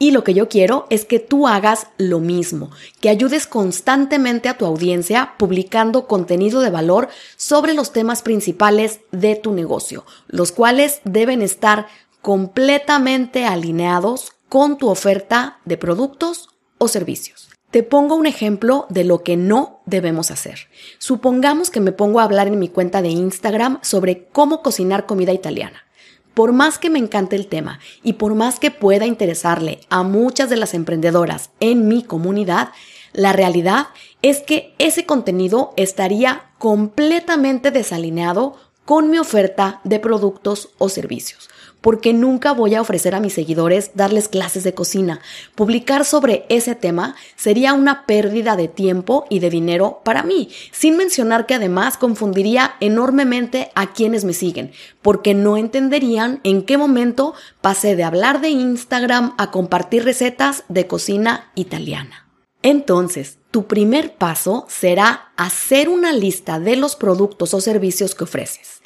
Y 0.00 0.12
lo 0.12 0.22
que 0.22 0.32
yo 0.32 0.48
quiero 0.48 0.86
es 0.90 1.04
que 1.04 1.18
tú 1.18 1.48
hagas 1.48 1.88
lo 1.96 2.20
mismo, 2.20 2.70
que 3.00 3.08
ayudes 3.08 3.48
constantemente 3.48 4.48
a 4.48 4.56
tu 4.56 4.64
audiencia 4.64 5.34
publicando 5.38 6.06
contenido 6.06 6.60
de 6.60 6.70
valor 6.70 7.08
sobre 7.36 7.74
los 7.74 7.92
temas 7.92 8.22
principales 8.22 9.00
de 9.10 9.34
tu 9.34 9.52
negocio, 9.52 10.04
los 10.28 10.52
cuales 10.52 11.00
deben 11.02 11.42
estar 11.42 11.88
completamente 12.22 13.44
alineados 13.44 14.32
con 14.48 14.78
tu 14.78 14.88
oferta 14.88 15.58
de 15.64 15.76
productos 15.76 16.48
o 16.78 16.86
servicios. 16.86 17.47
Te 17.70 17.82
pongo 17.82 18.14
un 18.14 18.24
ejemplo 18.24 18.86
de 18.88 19.04
lo 19.04 19.22
que 19.22 19.36
no 19.36 19.80
debemos 19.84 20.30
hacer. 20.30 20.68
Supongamos 20.96 21.68
que 21.68 21.80
me 21.80 21.92
pongo 21.92 22.20
a 22.20 22.24
hablar 22.24 22.46
en 22.46 22.58
mi 22.58 22.68
cuenta 22.68 23.02
de 23.02 23.10
Instagram 23.10 23.78
sobre 23.82 24.24
cómo 24.32 24.62
cocinar 24.62 25.04
comida 25.04 25.34
italiana. 25.34 25.84
Por 26.32 26.52
más 26.52 26.78
que 26.78 26.88
me 26.88 26.98
encante 26.98 27.36
el 27.36 27.46
tema 27.46 27.78
y 28.02 28.14
por 28.14 28.34
más 28.34 28.58
que 28.58 28.70
pueda 28.70 29.04
interesarle 29.04 29.80
a 29.90 30.02
muchas 30.02 30.48
de 30.48 30.56
las 30.56 30.72
emprendedoras 30.72 31.50
en 31.60 31.88
mi 31.88 32.02
comunidad, 32.02 32.70
la 33.12 33.34
realidad 33.34 33.88
es 34.22 34.40
que 34.40 34.74
ese 34.78 35.04
contenido 35.04 35.74
estaría 35.76 36.52
completamente 36.56 37.70
desalineado 37.70 38.56
con 38.86 39.10
mi 39.10 39.18
oferta 39.18 39.82
de 39.84 39.98
productos 39.98 40.70
o 40.78 40.88
servicios 40.88 41.50
porque 41.80 42.12
nunca 42.12 42.52
voy 42.52 42.74
a 42.74 42.80
ofrecer 42.80 43.14
a 43.14 43.20
mis 43.20 43.34
seguidores 43.34 43.92
darles 43.94 44.28
clases 44.28 44.64
de 44.64 44.74
cocina. 44.74 45.20
Publicar 45.54 46.04
sobre 46.04 46.44
ese 46.48 46.74
tema 46.74 47.14
sería 47.36 47.72
una 47.74 48.06
pérdida 48.06 48.56
de 48.56 48.68
tiempo 48.68 49.26
y 49.30 49.38
de 49.38 49.50
dinero 49.50 50.00
para 50.04 50.22
mí, 50.22 50.48
sin 50.72 50.96
mencionar 50.96 51.46
que 51.46 51.54
además 51.54 51.96
confundiría 51.96 52.74
enormemente 52.80 53.70
a 53.74 53.92
quienes 53.92 54.24
me 54.24 54.32
siguen, 54.32 54.72
porque 55.02 55.34
no 55.34 55.56
entenderían 55.56 56.40
en 56.44 56.62
qué 56.62 56.78
momento 56.78 57.34
pasé 57.60 57.96
de 57.96 58.04
hablar 58.04 58.40
de 58.40 58.50
Instagram 58.50 59.34
a 59.38 59.50
compartir 59.50 60.04
recetas 60.04 60.64
de 60.68 60.86
cocina 60.86 61.50
italiana. 61.54 62.26
Entonces, 62.62 63.38
tu 63.50 63.66
primer 63.66 64.16
paso 64.16 64.66
será 64.68 65.32
hacer 65.36 65.88
una 65.88 66.12
lista 66.12 66.58
de 66.58 66.76
los 66.76 66.96
productos 66.96 67.54
o 67.54 67.60
servicios 67.60 68.14
que 68.14 68.24
ofreces 68.24 68.77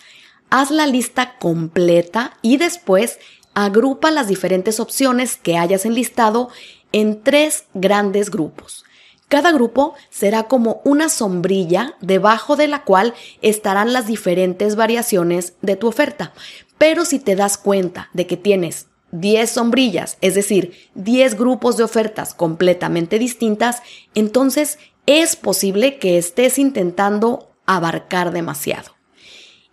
haz 0.53 0.71
la 0.71 0.87
lista 0.87 1.39
completa 1.39 2.37
y 2.43 2.59
después 2.59 3.19
agrupa 3.55 4.11
las 4.11 4.29
diferentes 4.29 4.81
opciones 4.81 5.37
que 5.37 5.57
hayas 5.57 5.87
enlistado 5.87 6.51
en 6.93 7.23
tres 7.23 7.65
grandes 7.73 8.31
grupos. 8.31 8.85
Cada 9.29 9.51
grupo 9.51 9.95
será 10.11 10.43
como 10.49 10.83
una 10.85 11.09
sombrilla 11.09 11.95
debajo 12.03 12.57
de 12.57 12.69
la 12.69 12.85
cual 12.85 13.15
estarán 13.41 13.95
las 13.95 14.07
diferentes 14.07 14.77
variaciones 14.77 15.55
de 15.63 15.77
tu 15.77 15.89
oferta. 15.89 16.35
Pero 16.77 17.07
si 17.07 17.19
te 17.19 17.35
das 17.35 17.57
cuenta 17.57 18.11
de 18.13 18.27
que 18.27 18.37
tienes 18.37 18.89
10 19.13 19.49
sombrillas, 19.51 20.19
es 20.21 20.35
decir, 20.35 20.91
10 20.97 21.39
grupos 21.39 21.79
de 21.79 21.85
ofertas 21.85 22.35
completamente 22.35 23.19
distintas, 23.19 23.83
entonces 24.15 24.79
es 25.07 25.35
posible 25.35 25.99
que 25.99 26.19
estés 26.19 26.59
intentando 26.59 27.49
abarcar 27.65 28.33
demasiado. 28.33 29.02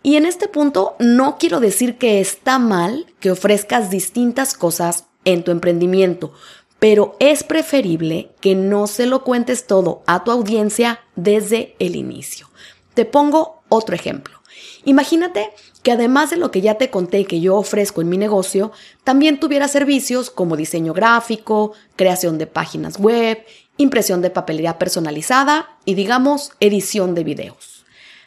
Y 0.02 0.16
en 0.16 0.24
este 0.24 0.48
punto 0.48 0.96
no 0.98 1.36
quiero 1.38 1.60
decir 1.60 1.98
que 1.98 2.20
está 2.20 2.58
mal 2.58 3.06
que 3.20 3.30
ofrezcas 3.30 3.90
distintas 3.90 4.54
cosas 4.54 5.04
en 5.24 5.44
tu 5.44 5.50
emprendimiento, 5.50 6.32
pero 6.78 7.16
es 7.20 7.44
preferible 7.44 8.30
que 8.40 8.54
no 8.54 8.86
se 8.86 9.06
lo 9.06 9.22
cuentes 9.22 9.66
todo 9.66 10.02
a 10.06 10.24
tu 10.24 10.30
audiencia 10.30 11.00
desde 11.16 11.76
el 11.78 11.96
inicio. 11.96 12.48
Te 12.94 13.04
pongo 13.04 13.62
otro 13.68 13.94
ejemplo. 13.94 14.40
Imagínate 14.84 15.50
que 15.82 15.92
además 15.92 16.30
de 16.30 16.36
lo 16.36 16.50
que 16.50 16.62
ya 16.62 16.74
te 16.74 16.90
conté 16.90 17.26
que 17.26 17.40
yo 17.40 17.56
ofrezco 17.56 18.00
en 18.00 18.08
mi 18.08 18.16
negocio, 18.16 18.72
también 19.04 19.38
tuviera 19.38 19.68
servicios 19.68 20.30
como 20.30 20.56
diseño 20.56 20.94
gráfico, 20.94 21.72
creación 21.96 22.38
de 22.38 22.46
páginas 22.46 22.98
web, 22.98 23.44
impresión 23.76 24.22
de 24.22 24.30
papelería 24.30 24.78
personalizada 24.78 25.76
y 25.84 25.94
digamos 25.94 26.52
edición 26.60 27.14
de 27.14 27.24
videos. 27.24 27.84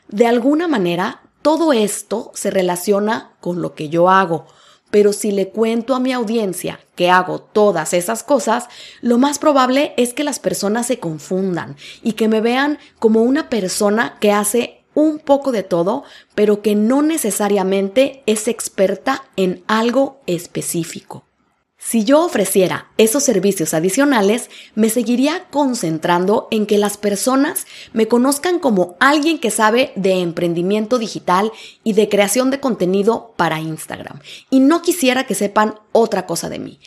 De 0.08 0.27
alguna 0.27 0.68
manera 0.68 1.22
todo 1.43 1.73
esto 1.73 2.31
se 2.33 2.50
relaciona 2.50 3.33
con 3.39 3.62
lo 3.62 3.75
que 3.75 3.89
yo 3.89 4.09
hago, 4.09 4.47
pero 4.89 5.13
si 5.13 5.31
le 5.31 5.50
cuento 5.50 5.93
a 5.93 6.00
mi 6.00 6.13
audiencia 6.13 6.79
que 6.95 7.09
hago 7.12 7.39
todas 7.39 7.93
esas 7.93 8.23
cosas, 8.23 8.69
lo 9.01 9.17
más 9.17 9.39
probable 9.39 9.93
es 9.97 10.13
que 10.13 10.23
las 10.23 10.39
personas 10.39 10.88
se 10.88 11.00
confundan 11.00 11.75
y 12.01 12.13
que 12.13 12.27
me 12.27 12.41
vean 12.41 12.79
como 12.97 13.21
una 13.21 13.50
persona 13.50 14.17
que 14.19 14.31
hace 14.31 14.83
un 14.93 15.19
poco 15.19 15.51
de 15.51 15.63
todo, 15.63 16.03
pero 16.33 16.62
que 16.62 16.75
no 16.75 17.01
necesariamente 17.01 18.23
es 18.25 18.47
experta 18.47 19.23
en 19.35 19.63
algo 19.67 20.21
específico. 20.27 21.25
Si 21.86 22.06
yo 22.06 22.24
ofreciera 22.24 22.88
esos 22.98 23.24
servicios 23.24 23.74
adicionales, 23.74 24.50
me 24.74 24.90
seguiría 24.90 25.48
concentrando 25.52 26.48
en 26.50 26.66
que 26.66 26.78
las 26.78 26.96
personas 26.96 27.68
me 27.92 28.08
conozcan 28.08 28.60
como 28.60 28.96
alguien 29.02 29.38
que 29.38 29.52
sabe 29.52 29.92
de 29.98 30.22
emprendimiento 30.22 30.98
digital 30.98 31.52
y 31.84 31.92
de 31.92 32.08
creación 32.08 32.52
de 32.52 32.62
contenido 32.62 33.34
para 33.36 33.60
Instagram. 33.60 34.22
Y 34.50 34.62
no 34.62 34.82
quisiera 34.82 35.25
que 35.25 35.36
sepan 35.36 35.75
otra 35.92 36.25
cosa 36.25 36.48
de 36.48 36.60
mí. 36.60 36.80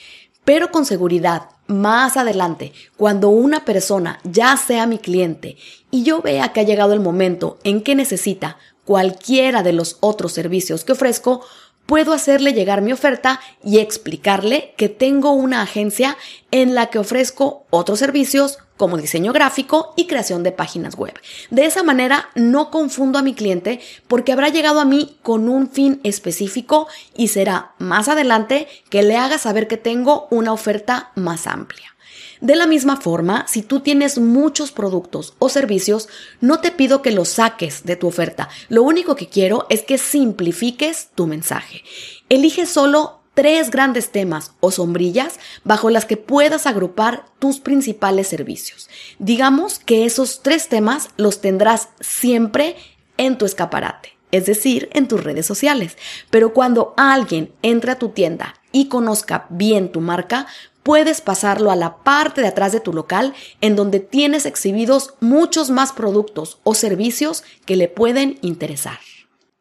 Pero 0.45 0.71
con 0.71 0.87
seguridad, 0.87 1.51
más 1.67 2.17
adelante, 2.17 2.73
cuando 2.97 3.29
una 3.29 3.67
persona 3.67 4.19
ya 4.25 4.57
sea 4.57 4.87
mi 4.87 4.99
cliente 4.99 5.59
y 5.91 6.05
yo 6.05 6.23
vea 6.23 6.55
que 6.55 6.61
ha 6.61 6.65
llegado 6.65 6.95
el 6.95 7.01
momento 7.01 7.59
en 7.65 7.83
que 7.83 7.95
necesita 7.95 8.57
cualquiera 8.87 9.63
de 9.63 9.73
los 9.75 9.99
otros 10.01 10.33
servicios 10.33 10.85
que 10.85 10.93
ofrezco, 10.93 11.43
puedo 11.87 12.13
hacerle 12.13 12.53
llegar 12.53 12.83
mi 12.83 12.93
oferta 12.93 13.41
y 13.65 13.79
explicarle 13.79 14.75
que 14.77 14.89
tengo 14.89 15.33
una 15.33 15.63
agencia 15.63 16.17
en 16.51 16.75
la 16.75 16.87
que 16.87 16.99
ofrezco 16.99 17.65
otros 17.71 17.99
servicios 17.99 18.59
como 18.77 18.99
diseño 18.99 19.33
gráfico 19.33 19.95
y 19.97 20.07
creación 20.07 20.43
de 20.43 20.53
páginas 20.53 20.97
web. 20.97 21.15
De 21.51 21.65
esa 21.65 21.83
manera 21.83 22.29
no 22.35 22.71
confundo 22.71 23.19
a 23.19 23.23
mi 23.23 23.35
cliente 23.35 23.81
porque 24.07 24.33
habrá 24.33 24.51
llegado 24.51 24.81
a 24.81 24.85
mí 24.85 25.17
con 25.23 25.49
un 25.49 25.71
fin 25.71 26.01
específico 26.05 26.87
y 27.17 27.29
será 27.29 27.73
más 27.79 28.09
adelante 28.09 28.69
que 28.91 29.03
le 29.03 29.17
haga 29.17 29.39
saber 29.39 29.67
que 29.67 29.79
tengo 29.79 30.29
una 30.31 30.53
oferta 30.53 31.11
más 31.15 31.47
amplia. 31.47 31.96
De 32.41 32.57
la 32.57 32.67
misma 32.67 32.97
forma, 32.97 33.47
si 33.49 33.63
tú 33.63 33.81
tienes 33.81 34.19
muchos 34.19 34.73
productos 34.73 35.35
o 35.39 35.49
servicios, 35.49 36.09
no 36.41 36.61
te 36.61 36.71
pido 36.71 37.03
que 37.03 37.11
los 37.11 37.29
saques 37.29 37.85
de 37.85 37.97
tu 37.97 38.07
oferta. 38.07 38.49
Lo 38.69 38.83
único 38.83 39.17
que 39.17 39.29
quiero 39.29 39.67
es 39.71 39.83
que 39.83 39.99
simplifiques 39.99 41.11
tu 41.15 41.27
mensaje. 41.27 41.83
Elige 42.29 42.67
solo 42.67 43.21
tres 43.35 43.71
grandes 43.71 44.11
temas 44.11 44.53
o 44.61 44.71
sombrillas 44.71 45.39
bajo 45.65 45.91
las 45.91 46.05
que 46.05 46.17
puedas 46.17 46.67
agrupar 46.67 47.27
tus 47.39 47.61
principales 47.61 48.29
servicios. 48.29 48.89
Digamos 49.19 49.79
que 49.79 50.07
esos 50.07 50.43
tres 50.43 50.69
temas 50.69 51.11
los 51.17 51.41
tendrás 51.41 51.89
siempre 52.01 52.77
en 53.19 53.39
tu 53.39 53.45
escaparate 53.45 54.17
es 54.33 54.47
decir, 54.47 54.89
en 54.93 55.09
tus 55.09 55.23
redes 55.23 55.47
sociales. 55.47 55.97
Pero 56.31 56.53
cuando 56.53 56.95
alguien 56.97 57.53
entre 57.63 57.93
a 57.93 57.99
tu 57.99 58.11
tienda 58.11 58.55
y 58.73 58.89
conozca 58.89 59.47
bien 59.49 59.91
tu 59.91 60.01
marca, 60.01 60.47
puedes 60.87 61.21
pasarlo 61.21 61.73
a 61.73 61.77
la 61.77 61.97
parte 62.05 62.43
de 62.43 62.47
atrás 62.47 62.71
de 62.71 62.79
tu 62.79 62.93
local 62.93 63.35
en 63.61 63.75
donde 63.75 63.99
tienes 63.99 64.47
exhibidos 64.47 65.15
muchos 65.19 65.69
más 65.69 65.91
productos 65.91 66.61
o 66.63 66.77
servicios 66.77 67.43
que 67.65 67.75
le 67.75 67.89
pueden 67.89 68.39
interesar. 68.41 69.01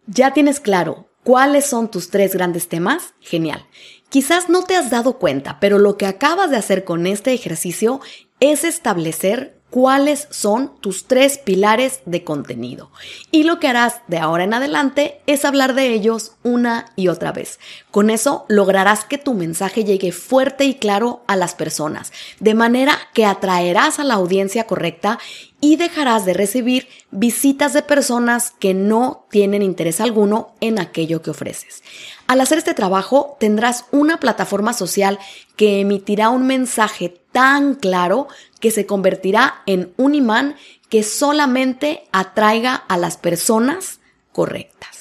¿Ya 0.06 0.34
tienes 0.36 0.60
claro 0.60 1.10
cuáles 1.24 1.66
son 1.66 1.90
tus 1.90 2.12
tres 2.12 2.36
grandes 2.36 2.68
temas? 2.68 3.16
Genial. 3.22 3.66
Quizás 4.10 4.50
no 4.50 4.66
te 4.66 4.76
has 4.76 4.92
dado 4.92 5.18
cuenta, 5.18 5.60
pero 5.60 5.80
lo 5.80 5.98
que 5.98 6.06
acabas 6.06 6.52
de 6.52 6.58
hacer 6.58 6.84
con 6.84 7.08
este 7.08 7.34
ejercicio 7.34 8.02
es 8.40 8.64
establecer 8.64 9.55
cuáles 9.70 10.28
son 10.30 10.72
tus 10.80 11.06
tres 11.06 11.38
pilares 11.38 12.00
de 12.06 12.24
contenido. 12.24 12.92
Y 13.32 13.44
lo 13.44 13.60
que 13.60 13.68
harás 13.68 14.02
de 14.08 14.18
ahora 14.18 14.44
en 14.44 14.54
adelante 14.54 15.22
es 15.28 15.44
hablar 15.44 15.74
de 15.74 15.94
ellos 15.94 16.34
una 16.44 16.92
y 16.96 17.10
otra 17.10 17.32
vez. 17.32 17.60
Con 17.92 18.10
eso 18.10 18.46
lograrás 18.48 19.04
que 19.04 19.18
tu 19.18 19.34
mensaje 19.34 19.84
llegue 19.84 20.12
fuerte 20.12 20.66
y 20.66 20.76
claro 20.76 21.24
a 21.28 21.36
las 21.36 21.56
personas, 21.56 22.14
de 22.40 22.54
manera 22.54 22.98
que 23.14 23.26
atraerás 23.26 24.00
a 24.00 24.04
la 24.04 24.14
audiencia 24.14 24.66
correcta 24.66 25.20
y 25.66 25.78
dejarás 25.78 26.26
de 26.26 26.36
recibir 26.36 26.88
visitas 27.10 27.74
de 27.74 27.82
personas 27.82 28.54
que 28.60 28.76
no 28.76 29.26
tienen 29.32 29.64
interés 29.64 30.00
alguno 30.00 30.54
en 30.62 30.78
aquello 30.78 31.24
que 31.24 31.32
ofreces. 31.32 31.82
Al 32.28 32.40
hacer 32.40 32.60
este 32.60 32.76
trabajo 32.76 33.36
tendrás 33.40 33.86
una 33.92 34.20
plataforma 34.20 34.74
social 34.74 35.18
que 35.56 35.80
emitirá 35.80 36.30
un 36.30 36.46
mensaje 36.46 37.20
tan 37.32 37.74
claro 37.74 38.28
que 38.60 38.70
se 38.70 38.86
convertirá 38.86 39.64
en 39.66 39.92
un 39.98 40.14
imán 40.14 40.56
que 40.88 41.02
solamente 41.02 42.04
atraiga 42.12 42.76
a 42.76 42.98
las 42.98 43.18
personas 43.18 44.02
correctas. 44.34 44.95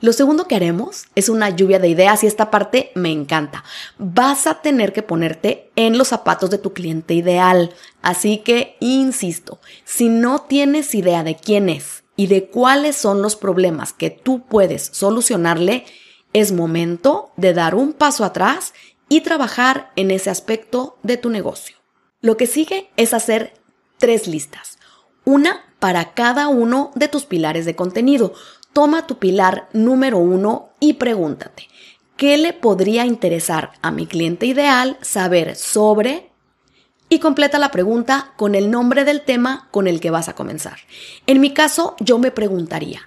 Lo 0.00 0.14
segundo 0.14 0.46
que 0.46 0.56
haremos 0.56 1.04
es 1.14 1.28
una 1.28 1.50
lluvia 1.50 1.78
de 1.78 1.88
ideas 1.88 2.24
y 2.24 2.26
esta 2.26 2.50
parte 2.50 2.90
me 2.94 3.10
encanta. 3.10 3.64
Vas 3.98 4.46
a 4.46 4.62
tener 4.62 4.92
que 4.94 5.02
ponerte 5.02 5.70
en 5.76 5.98
los 5.98 6.08
zapatos 6.08 6.48
de 6.48 6.58
tu 6.58 6.72
cliente 6.72 7.12
ideal. 7.12 7.74
Así 8.00 8.38
que, 8.38 8.76
insisto, 8.80 9.60
si 9.84 10.08
no 10.08 10.40
tienes 10.40 10.94
idea 10.94 11.22
de 11.22 11.36
quién 11.36 11.68
es 11.68 12.04
y 12.16 12.28
de 12.28 12.48
cuáles 12.48 12.96
son 12.96 13.20
los 13.20 13.36
problemas 13.36 13.92
que 13.92 14.08
tú 14.08 14.42
puedes 14.46 14.90
solucionarle, 14.92 15.84
es 16.32 16.52
momento 16.52 17.32
de 17.36 17.52
dar 17.52 17.74
un 17.74 17.92
paso 17.92 18.24
atrás 18.24 18.72
y 19.08 19.20
trabajar 19.20 19.90
en 19.96 20.10
ese 20.10 20.30
aspecto 20.30 20.96
de 21.02 21.18
tu 21.18 21.28
negocio. 21.28 21.76
Lo 22.22 22.36
que 22.36 22.46
sigue 22.46 22.90
es 22.96 23.12
hacer 23.12 23.52
tres 23.98 24.26
listas, 24.26 24.78
una 25.24 25.64
para 25.78 26.12
cada 26.12 26.48
uno 26.48 26.92
de 26.94 27.08
tus 27.08 27.24
pilares 27.24 27.64
de 27.64 27.74
contenido. 27.74 28.34
Toma 28.72 29.06
tu 29.06 29.18
pilar 29.18 29.68
número 29.72 30.18
uno 30.18 30.70
y 30.78 30.92
pregúntate, 30.92 31.66
¿qué 32.16 32.38
le 32.38 32.52
podría 32.52 33.04
interesar 33.04 33.72
a 33.82 33.90
mi 33.90 34.06
cliente 34.06 34.46
ideal 34.46 34.96
saber 35.00 35.56
sobre? 35.56 36.30
Y 37.08 37.18
completa 37.18 37.58
la 37.58 37.72
pregunta 37.72 38.32
con 38.36 38.54
el 38.54 38.70
nombre 38.70 39.04
del 39.04 39.22
tema 39.22 39.68
con 39.72 39.88
el 39.88 39.98
que 39.98 40.10
vas 40.10 40.28
a 40.28 40.36
comenzar. 40.36 40.78
En 41.26 41.40
mi 41.40 41.52
caso, 41.52 41.96
yo 41.98 42.20
me 42.20 42.30
preguntaría, 42.30 43.00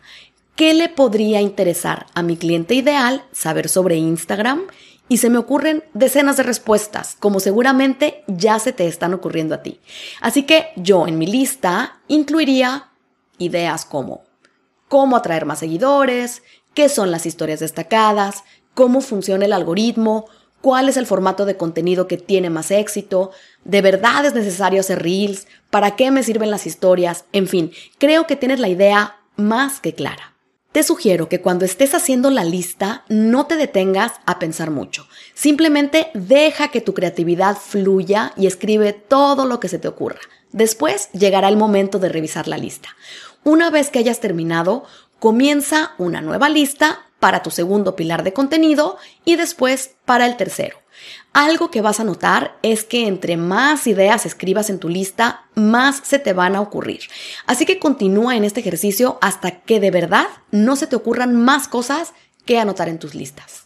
¿qué 0.58 0.74
le 0.74 0.90
podría 0.90 1.40
interesar 1.40 2.08
a 2.14 2.24
mi 2.24 2.36
cliente 2.36 2.76
ideal 2.76 3.24
saber 3.32 3.70
sobre 3.70 3.96
Instagram? 3.96 4.68
y 5.10 5.18
se 5.18 5.30
me 5.30 5.38
ocurren 5.38 5.84
decenas 5.94 6.38
de 6.38 6.44
respuestas, 6.44 7.18
como 7.20 7.42
seguramente 7.42 8.24
ya 8.28 8.58
se 8.58 8.72
te 8.72 8.88
están 8.88 9.14
ocurriendo 9.14 9.54
a 9.54 9.62
ti. 9.62 9.80
Así 10.22 10.44
que 10.44 10.68
yo 10.76 11.08
en 11.08 11.18
mi 11.18 11.28
lista 11.28 12.00
incluiría 12.08 12.90
ideas 13.38 13.86
como 13.86 14.24
cómo 14.94 15.16
atraer 15.16 15.48
más 15.48 15.58
seguidores, 15.58 16.44
qué 16.76 16.88
son 16.88 17.10
las 17.10 17.26
historias 17.26 17.62
destacadas, 17.62 18.44
cómo 18.76 19.02
funciona 19.02 19.46
el 19.46 19.54
algoritmo, 19.54 20.28
cuál 20.62 20.88
es 20.88 20.98
el 20.98 21.08
formato 21.08 21.46
de 21.46 21.58
contenido 21.58 22.08
que 22.08 22.18
tiene 22.18 22.52
más 22.52 22.70
éxito, 22.70 23.32
de 23.64 23.82
verdad 23.82 24.24
es 24.24 24.36
necesario 24.36 24.82
hacer 24.82 25.02
reels, 25.02 25.48
para 25.72 25.96
qué 25.96 26.12
me 26.12 26.22
sirven 26.22 26.52
las 26.52 26.68
historias, 26.68 27.26
en 27.34 27.48
fin, 27.48 27.72
creo 27.98 28.28
que 28.28 28.36
tienes 28.36 28.60
la 28.60 28.70
idea 28.70 29.18
más 29.36 29.80
que 29.80 29.96
clara. 29.96 30.36
Te 30.72 30.84
sugiero 30.84 31.28
que 31.28 31.42
cuando 31.42 31.66
estés 31.66 31.96
haciendo 31.96 32.30
la 32.30 32.44
lista 32.44 33.04
no 33.10 33.48
te 33.48 33.56
detengas 33.56 34.12
a 34.28 34.38
pensar 34.38 34.70
mucho. 34.70 35.08
Simplemente 35.34 36.12
deja 36.14 36.68
que 36.68 36.82
tu 36.82 36.94
creatividad 36.94 37.58
fluya 37.58 38.32
y 38.38 38.46
escribe 38.46 38.94
todo 38.94 39.48
lo 39.48 39.60
que 39.60 39.70
se 39.70 39.80
te 39.80 39.88
ocurra. 39.88 40.20
Después 40.52 41.10
llegará 41.14 41.48
el 41.48 41.58
momento 41.58 41.98
de 41.98 42.10
revisar 42.10 42.48
la 42.48 42.60
lista. 42.60 42.90
Una 43.44 43.70
vez 43.70 43.90
que 43.90 44.00
hayas 44.00 44.20
terminado, 44.20 44.86
comienza 45.20 45.94
una 45.98 46.22
nueva 46.22 46.50
lista 46.50 47.06
para 47.20 47.44
tu 47.44 47.52
segundo 47.52 47.96
pilar 47.96 48.24
de 48.24 48.34
contenido 48.34 48.98
y 49.26 49.36
después 49.36 49.96
para 50.06 50.26
el 50.26 50.38
tercero. 50.38 50.78
Algo 51.34 51.72
que 51.72 51.82
vas 51.82 52.00
a 52.00 52.04
notar 52.04 52.58
es 52.62 52.84
que 52.84 53.08
entre 53.08 53.38
más 53.38 53.88
ideas 53.88 54.26
escribas 54.26 54.70
en 54.70 54.80
tu 54.80 54.90
lista, 54.90 55.46
más 55.56 56.02
se 56.04 56.20
te 56.20 56.34
van 56.34 56.56
a 56.56 56.62
ocurrir. 56.62 57.02
Así 57.48 57.66
que 57.66 57.80
continúa 57.80 58.36
en 58.36 58.44
este 58.44 58.60
ejercicio 58.60 59.18
hasta 59.22 59.62
que 59.62 59.80
de 59.80 59.92
verdad 59.92 60.28
no 60.52 60.76
se 60.76 60.88
te 60.88 60.96
ocurran 60.96 61.36
más 61.36 61.68
cosas 61.68 62.14
que 62.46 62.60
anotar 62.60 62.88
en 62.90 63.00
tus 63.00 63.16
listas. 63.16 63.63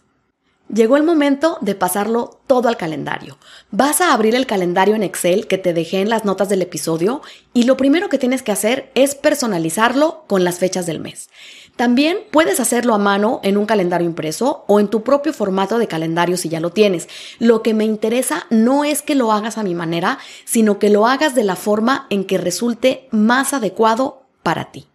Llegó 0.74 0.98
el 0.98 1.04
momento 1.04 1.58
de 1.62 1.76
pasarlo 1.76 2.42
todo 2.46 2.68
al 2.68 2.76
calendario. 2.76 3.38
Vas 3.72 4.02
a 4.02 4.14
abrir 4.14 4.36
el 4.36 4.46
calendario 4.46 4.96
en 4.96 5.04
Excel 5.04 5.48
que 5.48 5.58
te 5.58 5.74
dejé 5.74 6.02
en 6.02 6.10
las 6.10 6.26
notas 6.26 6.50
del 6.50 6.62
episodio 6.62 7.22
y 7.54 7.64
lo 7.64 7.78
primero 7.78 8.10
que 8.10 8.18
tienes 8.18 8.44
que 8.44 8.52
hacer 8.52 8.92
es 8.94 9.16
personalizarlo 9.16 10.26
con 10.28 10.44
las 10.44 10.60
fechas 10.60 10.86
del 10.86 11.00
mes. 11.00 11.30
También 11.78 12.18
puedes 12.32 12.60
hacerlo 12.60 12.94
a 12.96 12.98
mano 12.98 13.40
en 13.44 13.56
un 13.56 13.66
calendario 13.66 14.08
impreso 14.08 14.66
o 14.68 14.82
en 14.82 14.90
tu 14.90 15.04
propio 15.04 15.32
formato 15.32 15.78
de 15.78 15.88
calendario 15.88 16.36
si 16.36 16.50
ya 16.50 16.60
lo 16.60 16.72
tienes. 16.72 17.08
Lo 17.40 17.62
que 17.62 17.74
me 17.74 17.86
interesa 17.86 18.46
no 18.50 18.84
es 18.84 19.02
que 19.02 19.16
lo 19.16 19.32
hagas 19.32 19.58
a 19.58 19.64
mi 19.64 19.74
manera, 19.74 20.18
sino 20.44 20.80
que 20.80 20.90
lo 20.90 21.08
hagas 21.08 21.34
de 21.34 21.46
la 21.46 21.56
forma 21.56 22.08
en 22.10 22.26
que 22.26 22.40
resulte 22.40 23.08
más 23.12 23.54
adecuado 23.54 24.24
para 24.44 24.72
ti. 24.72 24.88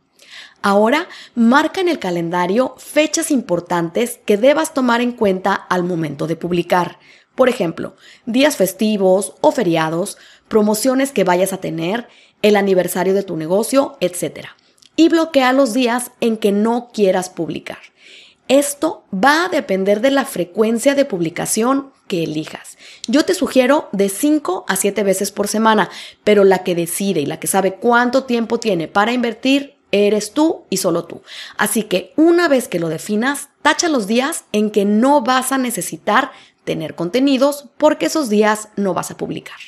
Ahora, 0.63 1.09
marca 1.35 1.81
en 1.81 1.89
el 1.89 1.99
calendario 1.99 2.75
fechas 2.79 3.33
importantes 3.33 4.21
que 4.25 4.37
debas 4.37 4.73
tomar 4.73 5.01
en 5.01 5.11
cuenta 5.11 5.55
al 5.55 5.83
momento 5.83 6.29
de 6.29 6.37
publicar. 6.37 7.01
Por 7.35 7.49
ejemplo, 7.49 7.97
días 8.27 8.57
festivos 8.57 9.35
o 9.41 9.51
feriados, 9.51 10.19
promociones 10.47 11.11
que 11.11 11.25
vayas 11.25 11.53
a 11.53 11.59
tener, 11.59 12.07
el 12.43 12.57
aniversario 12.57 13.13
de 13.15 13.25
tu 13.25 13.37
negocio, 13.37 13.97
etc. 14.01 14.49
Y 14.95 15.09
bloquea 15.09 15.53
los 15.53 15.73
días 15.73 16.13
en 16.21 16.37
que 16.37 16.53
no 16.53 16.91
quieras 16.93 17.29
publicar. 17.29 17.79
Esto 18.47 19.05
va 19.13 19.47
a 19.47 19.49
depender 19.49 20.01
de 20.01 20.11
la 20.11 20.27
frecuencia 20.27 20.95
de 20.95 21.05
publicación 21.05 21.93
que 22.07 22.25
elijas. 22.25 22.77
Yo 23.09 23.25
te 23.25 23.35
sugiero 23.35 23.89
de 23.93 24.09
5 24.09 24.67
a 24.69 24.77
7 24.77 25.03
veces 25.03 25.31
por 25.33 25.49
semana, 25.49 25.89
pero 26.23 26.45
la 26.45 26.63
que 26.63 26.75
decide 26.75 27.21
y 27.21 27.27
la 27.27 27.41
que 27.41 27.47
sabe 27.47 27.75
cuánto 27.75 28.25
tiempo 28.25 28.59
tiene 28.59 28.89
para 28.89 29.13
invertir 29.13 29.82
eres 29.93 30.33
tú 30.33 30.65
y 30.71 30.79
solo 30.79 31.05
tú. 31.05 31.23
Así 31.57 31.85
que 31.85 32.13
una 32.17 32.49
vez 32.49 32.67
que 32.67 32.81
lo 32.81 32.89
definas, 32.89 33.51
tacha 33.63 33.89
los 33.89 34.07
días 34.09 34.45
en 34.51 34.71
que 34.71 34.85
no 34.85 35.23
vas 35.23 35.53
a 35.53 35.59
necesitar 35.59 36.33
tener 36.65 36.95
contenidos 36.95 37.69
porque 37.79 38.07
esos 38.07 38.29
días 38.29 38.69
no 38.77 38.95
vas 38.95 39.11
a 39.11 39.17
publicar. 39.17 39.59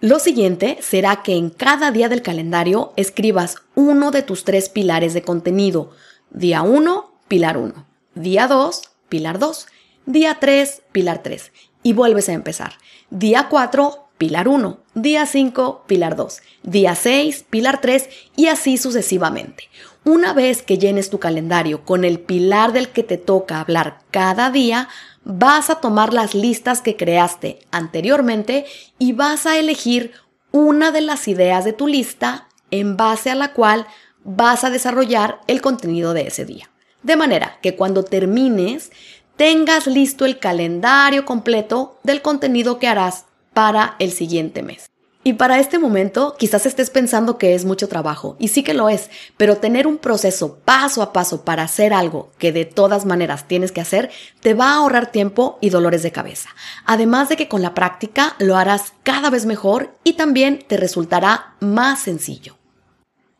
Lo 0.00 0.18
siguiente 0.18 0.78
será 0.80 1.22
que 1.22 1.36
en 1.36 1.50
cada 1.50 1.90
día 1.90 2.08
del 2.08 2.22
calendario 2.22 2.92
escribas 2.96 3.56
uno 3.74 4.10
de 4.10 4.22
tus 4.22 4.44
tres 4.44 4.68
pilares 4.68 5.14
de 5.14 5.22
contenido. 5.22 5.90
Día 6.30 6.62
1, 6.62 7.12
pilar 7.28 7.56
1. 7.56 7.86
Día 8.14 8.46
2, 8.46 8.82
pilar 9.08 9.38
2. 9.38 9.66
Día 10.04 10.36
3, 10.38 10.82
pilar 10.92 11.22
3. 11.22 11.50
Y 11.82 11.94
vuelves 11.94 12.28
a 12.28 12.34
empezar. 12.34 12.74
Día 13.08 13.48
4, 13.48 14.05
pilar 14.18 14.48
1, 14.48 14.78
día 14.94 15.26
5, 15.26 15.84
pilar 15.86 16.16
2, 16.16 16.40
día 16.62 16.94
6, 16.94 17.44
pilar 17.48 17.80
3 17.80 18.08
y 18.36 18.46
así 18.46 18.78
sucesivamente. 18.78 19.64
Una 20.04 20.32
vez 20.32 20.62
que 20.62 20.78
llenes 20.78 21.10
tu 21.10 21.18
calendario 21.18 21.84
con 21.84 22.04
el 22.04 22.20
pilar 22.20 22.72
del 22.72 22.88
que 22.88 23.02
te 23.02 23.18
toca 23.18 23.60
hablar 23.60 23.98
cada 24.10 24.50
día, 24.50 24.88
vas 25.24 25.68
a 25.70 25.80
tomar 25.80 26.14
las 26.14 26.34
listas 26.34 26.80
que 26.80 26.96
creaste 26.96 27.58
anteriormente 27.72 28.64
y 28.98 29.12
vas 29.12 29.46
a 29.46 29.58
elegir 29.58 30.12
una 30.52 30.92
de 30.92 31.00
las 31.00 31.28
ideas 31.28 31.64
de 31.64 31.72
tu 31.72 31.88
lista 31.88 32.48
en 32.70 32.96
base 32.96 33.30
a 33.30 33.34
la 33.34 33.52
cual 33.52 33.86
vas 34.24 34.64
a 34.64 34.70
desarrollar 34.70 35.40
el 35.46 35.60
contenido 35.60 36.14
de 36.14 36.28
ese 36.28 36.44
día. 36.44 36.70
De 37.02 37.16
manera 37.16 37.58
que 37.60 37.76
cuando 37.76 38.04
termines, 38.04 38.90
tengas 39.36 39.86
listo 39.86 40.24
el 40.24 40.38
calendario 40.38 41.24
completo 41.24 41.98
del 42.02 42.22
contenido 42.22 42.78
que 42.78 42.88
harás 42.88 43.25
para 43.56 43.96
el 44.00 44.12
siguiente 44.12 44.62
mes. 44.62 44.90
Y 45.24 45.32
para 45.32 45.58
este 45.58 45.78
momento 45.78 46.36
quizás 46.38 46.66
estés 46.66 46.90
pensando 46.90 47.38
que 47.38 47.54
es 47.54 47.64
mucho 47.64 47.88
trabajo, 47.88 48.36
y 48.38 48.48
sí 48.48 48.62
que 48.62 48.74
lo 48.74 48.90
es, 48.90 49.08
pero 49.38 49.56
tener 49.56 49.86
un 49.86 49.96
proceso 49.96 50.58
paso 50.62 51.00
a 51.00 51.14
paso 51.14 51.42
para 51.42 51.62
hacer 51.62 51.94
algo 51.94 52.30
que 52.36 52.52
de 52.52 52.66
todas 52.66 53.06
maneras 53.06 53.48
tienes 53.48 53.72
que 53.72 53.80
hacer, 53.80 54.10
te 54.42 54.52
va 54.52 54.72
a 54.72 54.74
ahorrar 54.74 55.10
tiempo 55.10 55.56
y 55.62 55.70
dolores 55.70 56.02
de 56.02 56.12
cabeza. 56.12 56.50
Además 56.84 57.30
de 57.30 57.38
que 57.38 57.48
con 57.48 57.62
la 57.62 57.72
práctica 57.72 58.36
lo 58.38 58.58
harás 58.58 58.92
cada 59.04 59.30
vez 59.30 59.46
mejor 59.46 59.96
y 60.04 60.12
también 60.12 60.62
te 60.68 60.76
resultará 60.76 61.54
más 61.60 62.00
sencillo. 62.00 62.55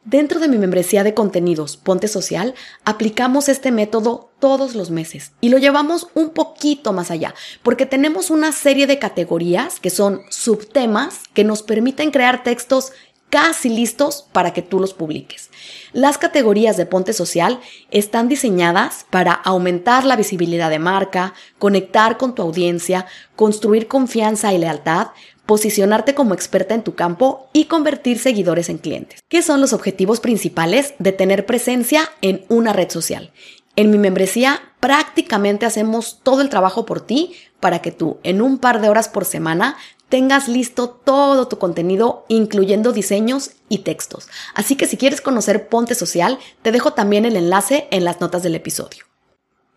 Dentro 0.07 0.38
de 0.38 0.47
mi 0.47 0.57
membresía 0.57 1.03
de 1.03 1.14
contenidos 1.14 1.77
Ponte 1.77 2.07
Social, 2.07 2.55
aplicamos 2.85 3.49
este 3.49 3.73
método 3.73 4.31
todos 4.38 4.77
los 4.77 4.92
meses 4.92 5.33
y 5.40 5.49
lo 5.49 5.59
llevamos 5.59 6.07
un 6.14 6.31
poquito 6.31 6.92
más 6.92 7.11
allá, 7.11 7.35
porque 7.64 7.87
tenemos 7.87 8.31
una 8.31 8.53
serie 8.53 8.87
de 8.87 9.01
categorías 9.01 9.81
que 9.81 9.90
son 9.90 10.21
subtemas 10.31 11.23
que 11.35 11.42
nos 11.42 11.64
permiten 11.64 12.12
crear 12.12 12.45
textos 12.45 12.92
casi 13.31 13.69
listos 13.69 14.29
para 14.31 14.53
que 14.53 14.62
tú 14.62 14.79
los 14.79 14.95
publiques. 14.95 15.51
Las 15.92 16.19
categorías 16.19 16.77
de 16.77 16.87
Ponte 16.87 17.12
Social 17.12 17.59
están 17.90 18.29
diseñadas 18.29 19.07
para 19.11 19.33
aumentar 19.33 20.05
la 20.05 20.14
visibilidad 20.14 20.71
de 20.71 20.79
marca, 20.79 21.35
conectar 21.59 22.16
con 22.16 22.37
tu 22.37 22.42
audiencia, 22.42 23.07
construir 23.35 23.88
confianza 23.88 24.53
y 24.53 24.59
lealtad, 24.59 25.09
posicionarte 25.47 26.15
como 26.15 26.35
experta 26.35 26.75
en 26.75 26.83
tu 26.83 26.95
campo 26.95 27.49
y 27.53 27.65
convertir 27.65 28.19
seguidores 28.19 28.69
en 28.69 28.79
clientes. 28.79 29.21
¿Qué 29.29 29.43
son 29.43 29.61
los 29.61 29.73
objetivos 29.73 30.21
principales 30.21 30.95
de 30.99 31.13
tener 31.13 31.47
presencia 31.47 32.11
en 32.21 32.45
una 32.49 32.73
red 32.73 32.91
social? 32.91 33.33
En 33.77 33.91
mi 33.91 33.99
membresía 33.99 34.61
prácticamente 34.81 35.67
hacemos 35.67 36.21
todo 36.23 36.41
el 36.41 36.49
trabajo 36.49 36.87
por 36.87 37.01
ti 37.01 37.35
para 37.61 37.81
que 37.81 37.93
tú 37.93 38.19
en 38.23 38.43
un 38.43 38.59
par 38.59 38.81
de 38.81 38.89
horas 38.89 39.09
por 39.09 39.25
semana 39.25 39.77
tengas 40.09 40.49
listo 40.49 40.89
todo 40.89 41.49
tu 41.49 41.59
contenido, 41.59 42.25
incluyendo 42.29 42.93
diseños 42.93 43.51
y 43.69 43.79
textos. 43.79 44.29
Así 44.55 44.77
que 44.77 44.87
si 44.87 44.97
quieres 44.97 45.21
conocer 45.21 45.69
Ponte 45.69 45.95
Social, 45.95 46.39
te 46.63 46.73
dejo 46.73 46.93
también 46.93 47.25
el 47.25 47.37
enlace 47.37 47.89
en 47.91 48.05
las 48.05 48.21
notas 48.21 48.43
del 48.43 48.55
episodio. 48.55 49.05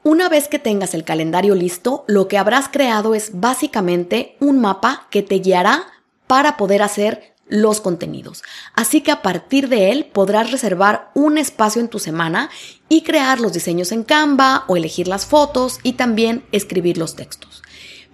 Una 0.04 0.30
vez 0.30 0.48
que 0.48 0.60
tengas 0.60 0.94
el 0.94 1.04
calendario 1.04 1.56
listo, 1.56 2.06
lo 2.08 2.28
que 2.30 2.38
habrás 2.38 2.70
creado 2.70 3.16
es 3.16 3.32
básicamente 3.34 4.38
un 4.40 4.60
mapa 4.60 5.08
que 5.10 5.24
te 5.24 5.40
guiará 5.40 5.88
para 6.26 6.56
poder 6.56 6.82
hacer 6.82 7.36
los 7.50 7.82
contenidos. 7.82 8.44
Así 8.76 9.02
que 9.02 9.12
a 9.12 9.22
partir 9.22 9.68
de 9.68 9.92
él 9.92 10.06
podrás 10.06 10.52
reservar 10.52 11.12
un 11.16 11.38
espacio 11.38 11.82
en 11.82 11.90
tu 11.90 12.00
semana 12.00 12.50
y 12.88 13.02
crear 13.02 13.42
los 13.42 13.52
diseños 13.52 13.92
en 13.92 14.04
Canva 14.04 14.64
o 14.68 14.78
elegir 14.78 15.08
las 15.08 15.26
fotos 15.26 15.80
y 15.84 15.94
también 15.94 16.46
escribir 16.52 16.98
los 16.98 17.16
textos. 17.16 17.62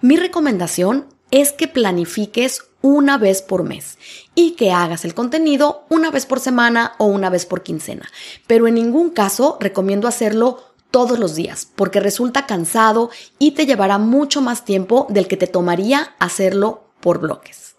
Mi 0.00 0.16
recomendación 0.16 1.06
es 1.30 1.52
que 1.52 1.68
planifiques 1.68 2.64
una 2.80 3.18
vez 3.18 3.42
por 3.42 3.62
mes 3.62 3.98
y 4.34 4.52
que 4.52 4.72
hagas 4.72 5.04
el 5.04 5.14
contenido 5.14 5.84
una 5.88 6.10
vez 6.10 6.26
por 6.26 6.40
semana 6.40 6.94
o 6.98 7.06
una 7.06 7.30
vez 7.30 7.46
por 7.46 7.62
quincena. 7.62 8.08
Pero 8.46 8.66
en 8.66 8.74
ningún 8.74 9.10
caso 9.10 9.58
recomiendo 9.60 10.08
hacerlo 10.08 10.75
todos 10.96 11.18
los 11.18 11.34
días, 11.34 11.68
porque 11.76 12.00
resulta 12.00 12.46
cansado 12.46 13.10
y 13.38 13.50
te 13.50 13.66
llevará 13.66 13.98
mucho 13.98 14.40
más 14.40 14.64
tiempo 14.64 15.06
del 15.10 15.28
que 15.28 15.36
te 15.36 15.46
tomaría 15.46 16.14
hacerlo 16.18 16.84
por 17.00 17.20
bloques. 17.20 17.76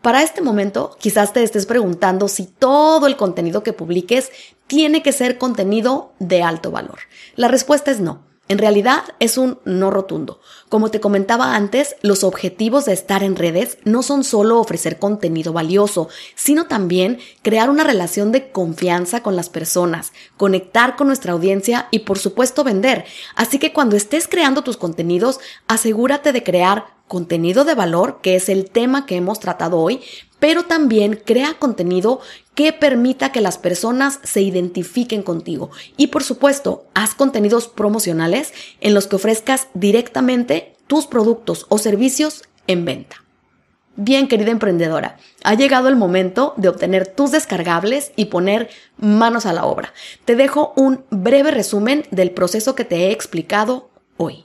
Para 0.00 0.22
este 0.22 0.40
momento, 0.40 0.96
quizás 0.98 1.34
te 1.34 1.42
estés 1.42 1.66
preguntando 1.66 2.28
si 2.28 2.46
todo 2.46 3.06
el 3.06 3.18
contenido 3.18 3.62
que 3.62 3.74
publiques 3.74 4.30
tiene 4.66 5.02
que 5.02 5.12
ser 5.12 5.36
contenido 5.36 6.14
de 6.18 6.42
alto 6.42 6.70
valor. 6.70 7.00
La 7.36 7.48
respuesta 7.48 7.90
es 7.90 8.00
no. 8.00 8.24
En 8.50 8.58
realidad 8.58 9.04
es 9.20 9.38
un 9.38 9.60
no 9.64 9.92
rotundo. 9.92 10.40
Como 10.68 10.90
te 10.90 10.98
comentaba 10.98 11.54
antes, 11.54 11.94
los 12.02 12.24
objetivos 12.24 12.84
de 12.84 12.92
estar 12.92 13.22
en 13.22 13.36
redes 13.36 13.78
no 13.84 14.02
son 14.02 14.24
solo 14.24 14.58
ofrecer 14.58 14.98
contenido 14.98 15.52
valioso, 15.52 16.08
sino 16.34 16.66
también 16.66 17.20
crear 17.42 17.70
una 17.70 17.84
relación 17.84 18.32
de 18.32 18.50
confianza 18.50 19.22
con 19.22 19.36
las 19.36 19.50
personas, 19.50 20.12
conectar 20.36 20.96
con 20.96 21.06
nuestra 21.06 21.32
audiencia 21.32 21.86
y 21.92 22.00
por 22.00 22.18
supuesto 22.18 22.64
vender. 22.64 23.04
Así 23.36 23.60
que 23.60 23.72
cuando 23.72 23.94
estés 23.94 24.26
creando 24.26 24.62
tus 24.62 24.76
contenidos, 24.76 25.38
asegúrate 25.68 26.32
de 26.32 26.42
crear 26.42 26.86
contenido 27.06 27.64
de 27.64 27.76
valor, 27.76 28.18
que 28.20 28.34
es 28.34 28.48
el 28.48 28.68
tema 28.68 29.06
que 29.06 29.14
hemos 29.14 29.38
tratado 29.38 29.78
hoy, 29.78 30.00
pero 30.40 30.64
también 30.64 31.20
crea 31.24 31.54
contenido 31.58 32.20
que 32.60 32.74
permita 32.74 33.32
que 33.32 33.40
las 33.40 33.56
personas 33.56 34.20
se 34.22 34.42
identifiquen 34.42 35.22
contigo. 35.22 35.70
Y 35.96 36.08
por 36.08 36.22
supuesto, 36.22 36.84
haz 36.92 37.14
contenidos 37.14 37.68
promocionales 37.68 38.52
en 38.82 38.92
los 38.92 39.06
que 39.06 39.16
ofrezcas 39.16 39.68
directamente 39.72 40.74
tus 40.86 41.06
productos 41.06 41.64
o 41.70 41.78
servicios 41.78 42.42
en 42.66 42.84
venta. 42.84 43.24
Bien, 43.96 44.28
querida 44.28 44.50
emprendedora, 44.50 45.16
ha 45.42 45.54
llegado 45.54 45.88
el 45.88 45.96
momento 45.96 46.52
de 46.58 46.68
obtener 46.68 47.06
tus 47.06 47.30
descargables 47.30 48.12
y 48.14 48.26
poner 48.26 48.68
manos 48.98 49.46
a 49.46 49.54
la 49.54 49.64
obra. 49.64 49.94
Te 50.26 50.36
dejo 50.36 50.74
un 50.76 51.06
breve 51.08 51.52
resumen 51.52 52.04
del 52.10 52.30
proceso 52.30 52.74
que 52.74 52.84
te 52.84 53.06
he 53.06 53.10
explicado 53.10 53.88
hoy. 54.18 54.44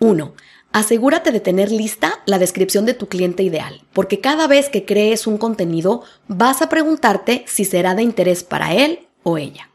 1. 0.00 0.34
Asegúrate 0.74 1.30
de 1.30 1.38
tener 1.38 1.70
lista 1.70 2.20
la 2.26 2.40
descripción 2.40 2.84
de 2.84 2.94
tu 2.94 3.06
cliente 3.06 3.44
ideal, 3.44 3.82
porque 3.92 4.18
cada 4.18 4.48
vez 4.48 4.68
que 4.68 4.84
crees 4.84 5.28
un 5.28 5.38
contenido 5.38 6.02
vas 6.26 6.62
a 6.62 6.68
preguntarte 6.68 7.44
si 7.46 7.64
será 7.64 7.94
de 7.94 8.02
interés 8.02 8.42
para 8.42 8.74
él 8.74 9.06
o 9.22 9.38
ella. 9.38 9.70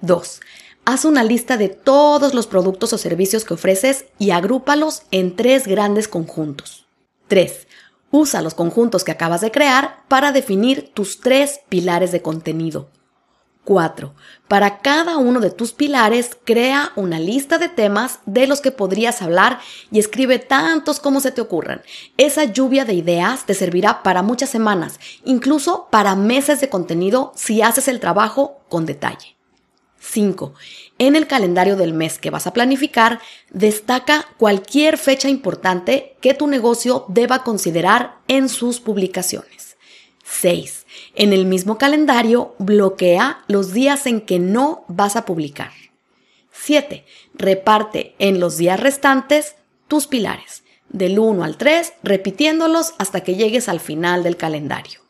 2. 0.00 0.40
Haz 0.86 1.04
una 1.04 1.22
lista 1.22 1.58
de 1.58 1.68
todos 1.68 2.32
los 2.32 2.46
productos 2.46 2.94
o 2.94 2.98
servicios 2.98 3.44
que 3.44 3.52
ofreces 3.52 4.06
y 4.18 4.30
agrúpalos 4.30 5.02
en 5.10 5.36
tres 5.36 5.66
grandes 5.66 6.08
conjuntos. 6.08 6.86
3. 7.28 7.68
Usa 8.10 8.40
los 8.40 8.54
conjuntos 8.54 9.04
que 9.04 9.12
acabas 9.12 9.42
de 9.42 9.50
crear 9.50 10.02
para 10.08 10.32
definir 10.32 10.94
tus 10.94 11.20
tres 11.20 11.60
pilares 11.68 12.10
de 12.10 12.22
contenido. 12.22 12.88
4. 13.64 14.12
Para 14.48 14.78
cada 14.78 15.16
uno 15.18 15.40
de 15.40 15.50
tus 15.50 15.72
pilares, 15.72 16.36
crea 16.44 16.92
una 16.96 17.18
lista 17.18 17.58
de 17.58 17.68
temas 17.68 18.18
de 18.26 18.46
los 18.46 18.60
que 18.60 18.72
podrías 18.72 19.22
hablar 19.22 19.60
y 19.90 19.98
escribe 19.98 20.38
tantos 20.38 20.98
como 21.00 21.20
se 21.20 21.30
te 21.30 21.40
ocurran. 21.40 21.82
Esa 22.16 22.44
lluvia 22.44 22.84
de 22.84 22.94
ideas 22.94 23.46
te 23.46 23.54
servirá 23.54 24.02
para 24.02 24.22
muchas 24.22 24.50
semanas, 24.50 24.98
incluso 25.24 25.88
para 25.90 26.16
meses 26.16 26.60
de 26.60 26.68
contenido 26.68 27.32
si 27.36 27.62
haces 27.62 27.88
el 27.88 28.00
trabajo 28.00 28.60
con 28.68 28.84
detalle. 28.84 29.36
5. 30.00 30.52
En 30.98 31.14
el 31.14 31.28
calendario 31.28 31.76
del 31.76 31.94
mes 31.94 32.18
que 32.18 32.30
vas 32.30 32.48
a 32.48 32.52
planificar, 32.52 33.20
destaca 33.50 34.26
cualquier 34.36 34.98
fecha 34.98 35.28
importante 35.28 36.16
que 36.20 36.34
tu 36.34 36.48
negocio 36.48 37.04
deba 37.08 37.44
considerar 37.44 38.16
en 38.26 38.48
sus 38.48 38.80
publicaciones. 38.80 39.76
6. 40.24 40.81
En 41.14 41.32
el 41.32 41.44
mismo 41.46 41.78
calendario, 41.78 42.54
bloquea 42.58 43.44
los 43.46 43.72
días 43.72 44.06
en 44.06 44.20
que 44.20 44.38
no 44.38 44.84
vas 44.88 45.16
a 45.16 45.24
publicar. 45.24 45.72
7. 46.52 47.04
Reparte 47.34 48.14
en 48.18 48.40
los 48.40 48.56
días 48.56 48.80
restantes 48.80 49.56
tus 49.88 50.06
pilares, 50.06 50.62
del 50.88 51.18
1 51.18 51.44
al 51.44 51.56
3, 51.56 51.92
repitiéndolos 52.02 52.94
hasta 52.98 53.22
que 53.22 53.34
llegues 53.34 53.68
al 53.68 53.80
final 53.80 54.22
del 54.22 54.36
calendario. 54.36 55.00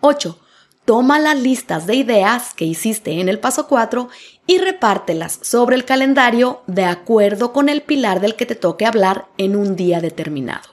8 0.00 0.38
toma 0.84 1.20
las 1.20 1.38
listas 1.38 1.86
de 1.86 1.94
ideas 1.94 2.54
que 2.54 2.64
hiciste 2.64 3.20
en 3.20 3.28
el 3.28 3.38
paso 3.38 3.68
4 3.68 4.08
y 4.46 4.58
repártelas 4.58 5.38
sobre 5.42 5.76
el 5.76 5.84
calendario 5.84 6.62
de 6.66 6.84
acuerdo 6.84 7.52
con 7.52 7.68
el 7.68 7.82
pilar 7.82 8.20
del 8.20 8.34
que 8.34 8.46
te 8.46 8.56
toque 8.56 8.86
hablar 8.86 9.26
en 9.38 9.54
un 9.54 9.76
día 9.76 10.00
determinado. 10.00 10.68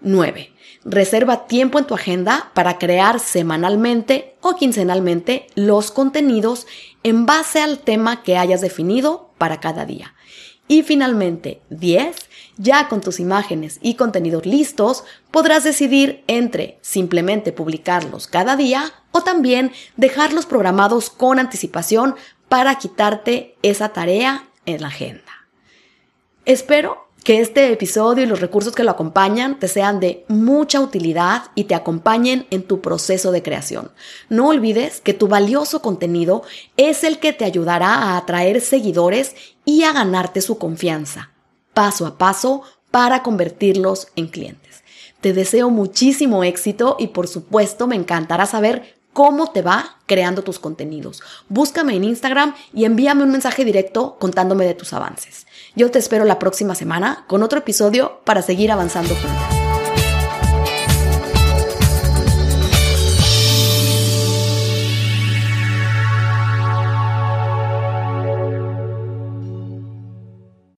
9. 0.00 0.52
Reserva 0.88 1.48
tiempo 1.48 1.80
en 1.80 1.84
tu 1.84 1.94
agenda 1.94 2.52
para 2.54 2.78
crear 2.78 3.18
semanalmente 3.18 4.36
o 4.40 4.54
quincenalmente 4.54 5.48
los 5.56 5.90
contenidos 5.90 6.68
en 7.02 7.26
base 7.26 7.60
al 7.60 7.80
tema 7.80 8.22
que 8.22 8.38
hayas 8.38 8.60
definido 8.60 9.32
para 9.36 9.58
cada 9.58 9.84
día. 9.84 10.14
Y 10.68 10.84
finalmente, 10.84 11.60
10. 11.70 12.16
Ya 12.58 12.88
con 12.88 13.00
tus 13.00 13.18
imágenes 13.18 13.80
y 13.82 13.94
contenidos 13.94 14.46
listos, 14.46 15.02
podrás 15.32 15.64
decidir 15.64 16.22
entre 16.28 16.78
simplemente 16.82 17.50
publicarlos 17.50 18.28
cada 18.28 18.54
día 18.54 18.92
o 19.10 19.22
también 19.22 19.72
dejarlos 19.96 20.46
programados 20.46 21.10
con 21.10 21.40
anticipación 21.40 22.14
para 22.48 22.76
quitarte 22.76 23.56
esa 23.62 23.88
tarea 23.88 24.48
en 24.66 24.82
la 24.82 24.86
agenda. 24.86 25.48
Espero 26.44 27.05
que 27.26 27.40
este 27.40 27.72
episodio 27.72 28.22
y 28.22 28.28
los 28.28 28.40
recursos 28.40 28.72
que 28.72 28.84
lo 28.84 28.92
acompañan 28.92 29.58
te 29.58 29.66
sean 29.66 29.98
de 29.98 30.24
mucha 30.28 30.80
utilidad 30.80 31.50
y 31.56 31.64
te 31.64 31.74
acompañen 31.74 32.46
en 32.50 32.62
tu 32.62 32.80
proceso 32.80 33.32
de 33.32 33.42
creación. 33.42 33.90
No 34.28 34.46
olvides 34.46 35.00
que 35.00 35.12
tu 35.12 35.26
valioso 35.26 35.82
contenido 35.82 36.44
es 36.76 37.02
el 37.02 37.18
que 37.18 37.32
te 37.32 37.44
ayudará 37.44 37.94
a 37.94 38.16
atraer 38.16 38.60
seguidores 38.60 39.34
y 39.64 39.82
a 39.82 39.92
ganarte 39.92 40.40
su 40.40 40.56
confianza, 40.58 41.32
paso 41.74 42.06
a 42.06 42.16
paso, 42.16 42.62
para 42.92 43.24
convertirlos 43.24 44.06
en 44.14 44.28
clientes. 44.28 44.84
Te 45.20 45.32
deseo 45.32 45.68
muchísimo 45.68 46.44
éxito 46.44 46.94
y 46.96 47.08
por 47.08 47.26
supuesto 47.26 47.88
me 47.88 47.96
encantará 47.96 48.46
saber 48.46 48.94
cómo 49.12 49.50
te 49.50 49.62
va 49.62 49.96
creando 50.06 50.42
tus 50.42 50.60
contenidos. 50.60 51.22
Búscame 51.48 51.96
en 51.96 52.04
Instagram 52.04 52.54
y 52.72 52.84
envíame 52.84 53.24
un 53.24 53.32
mensaje 53.32 53.64
directo 53.64 54.16
contándome 54.20 54.64
de 54.64 54.74
tus 54.74 54.92
avances. 54.92 55.45
Yo 55.76 55.90
te 55.90 55.98
espero 55.98 56.24
la 56.24 56.38
próxima 56.38 56.74
semana 56.74 57.26
con 57.26 57.42
otro 57.42 57.58
episodio 57.58 58.22
para 58.24 58.40
seguir 58.40 58.72
avanzando 58.72 59.14
juntas. 59.14 59.55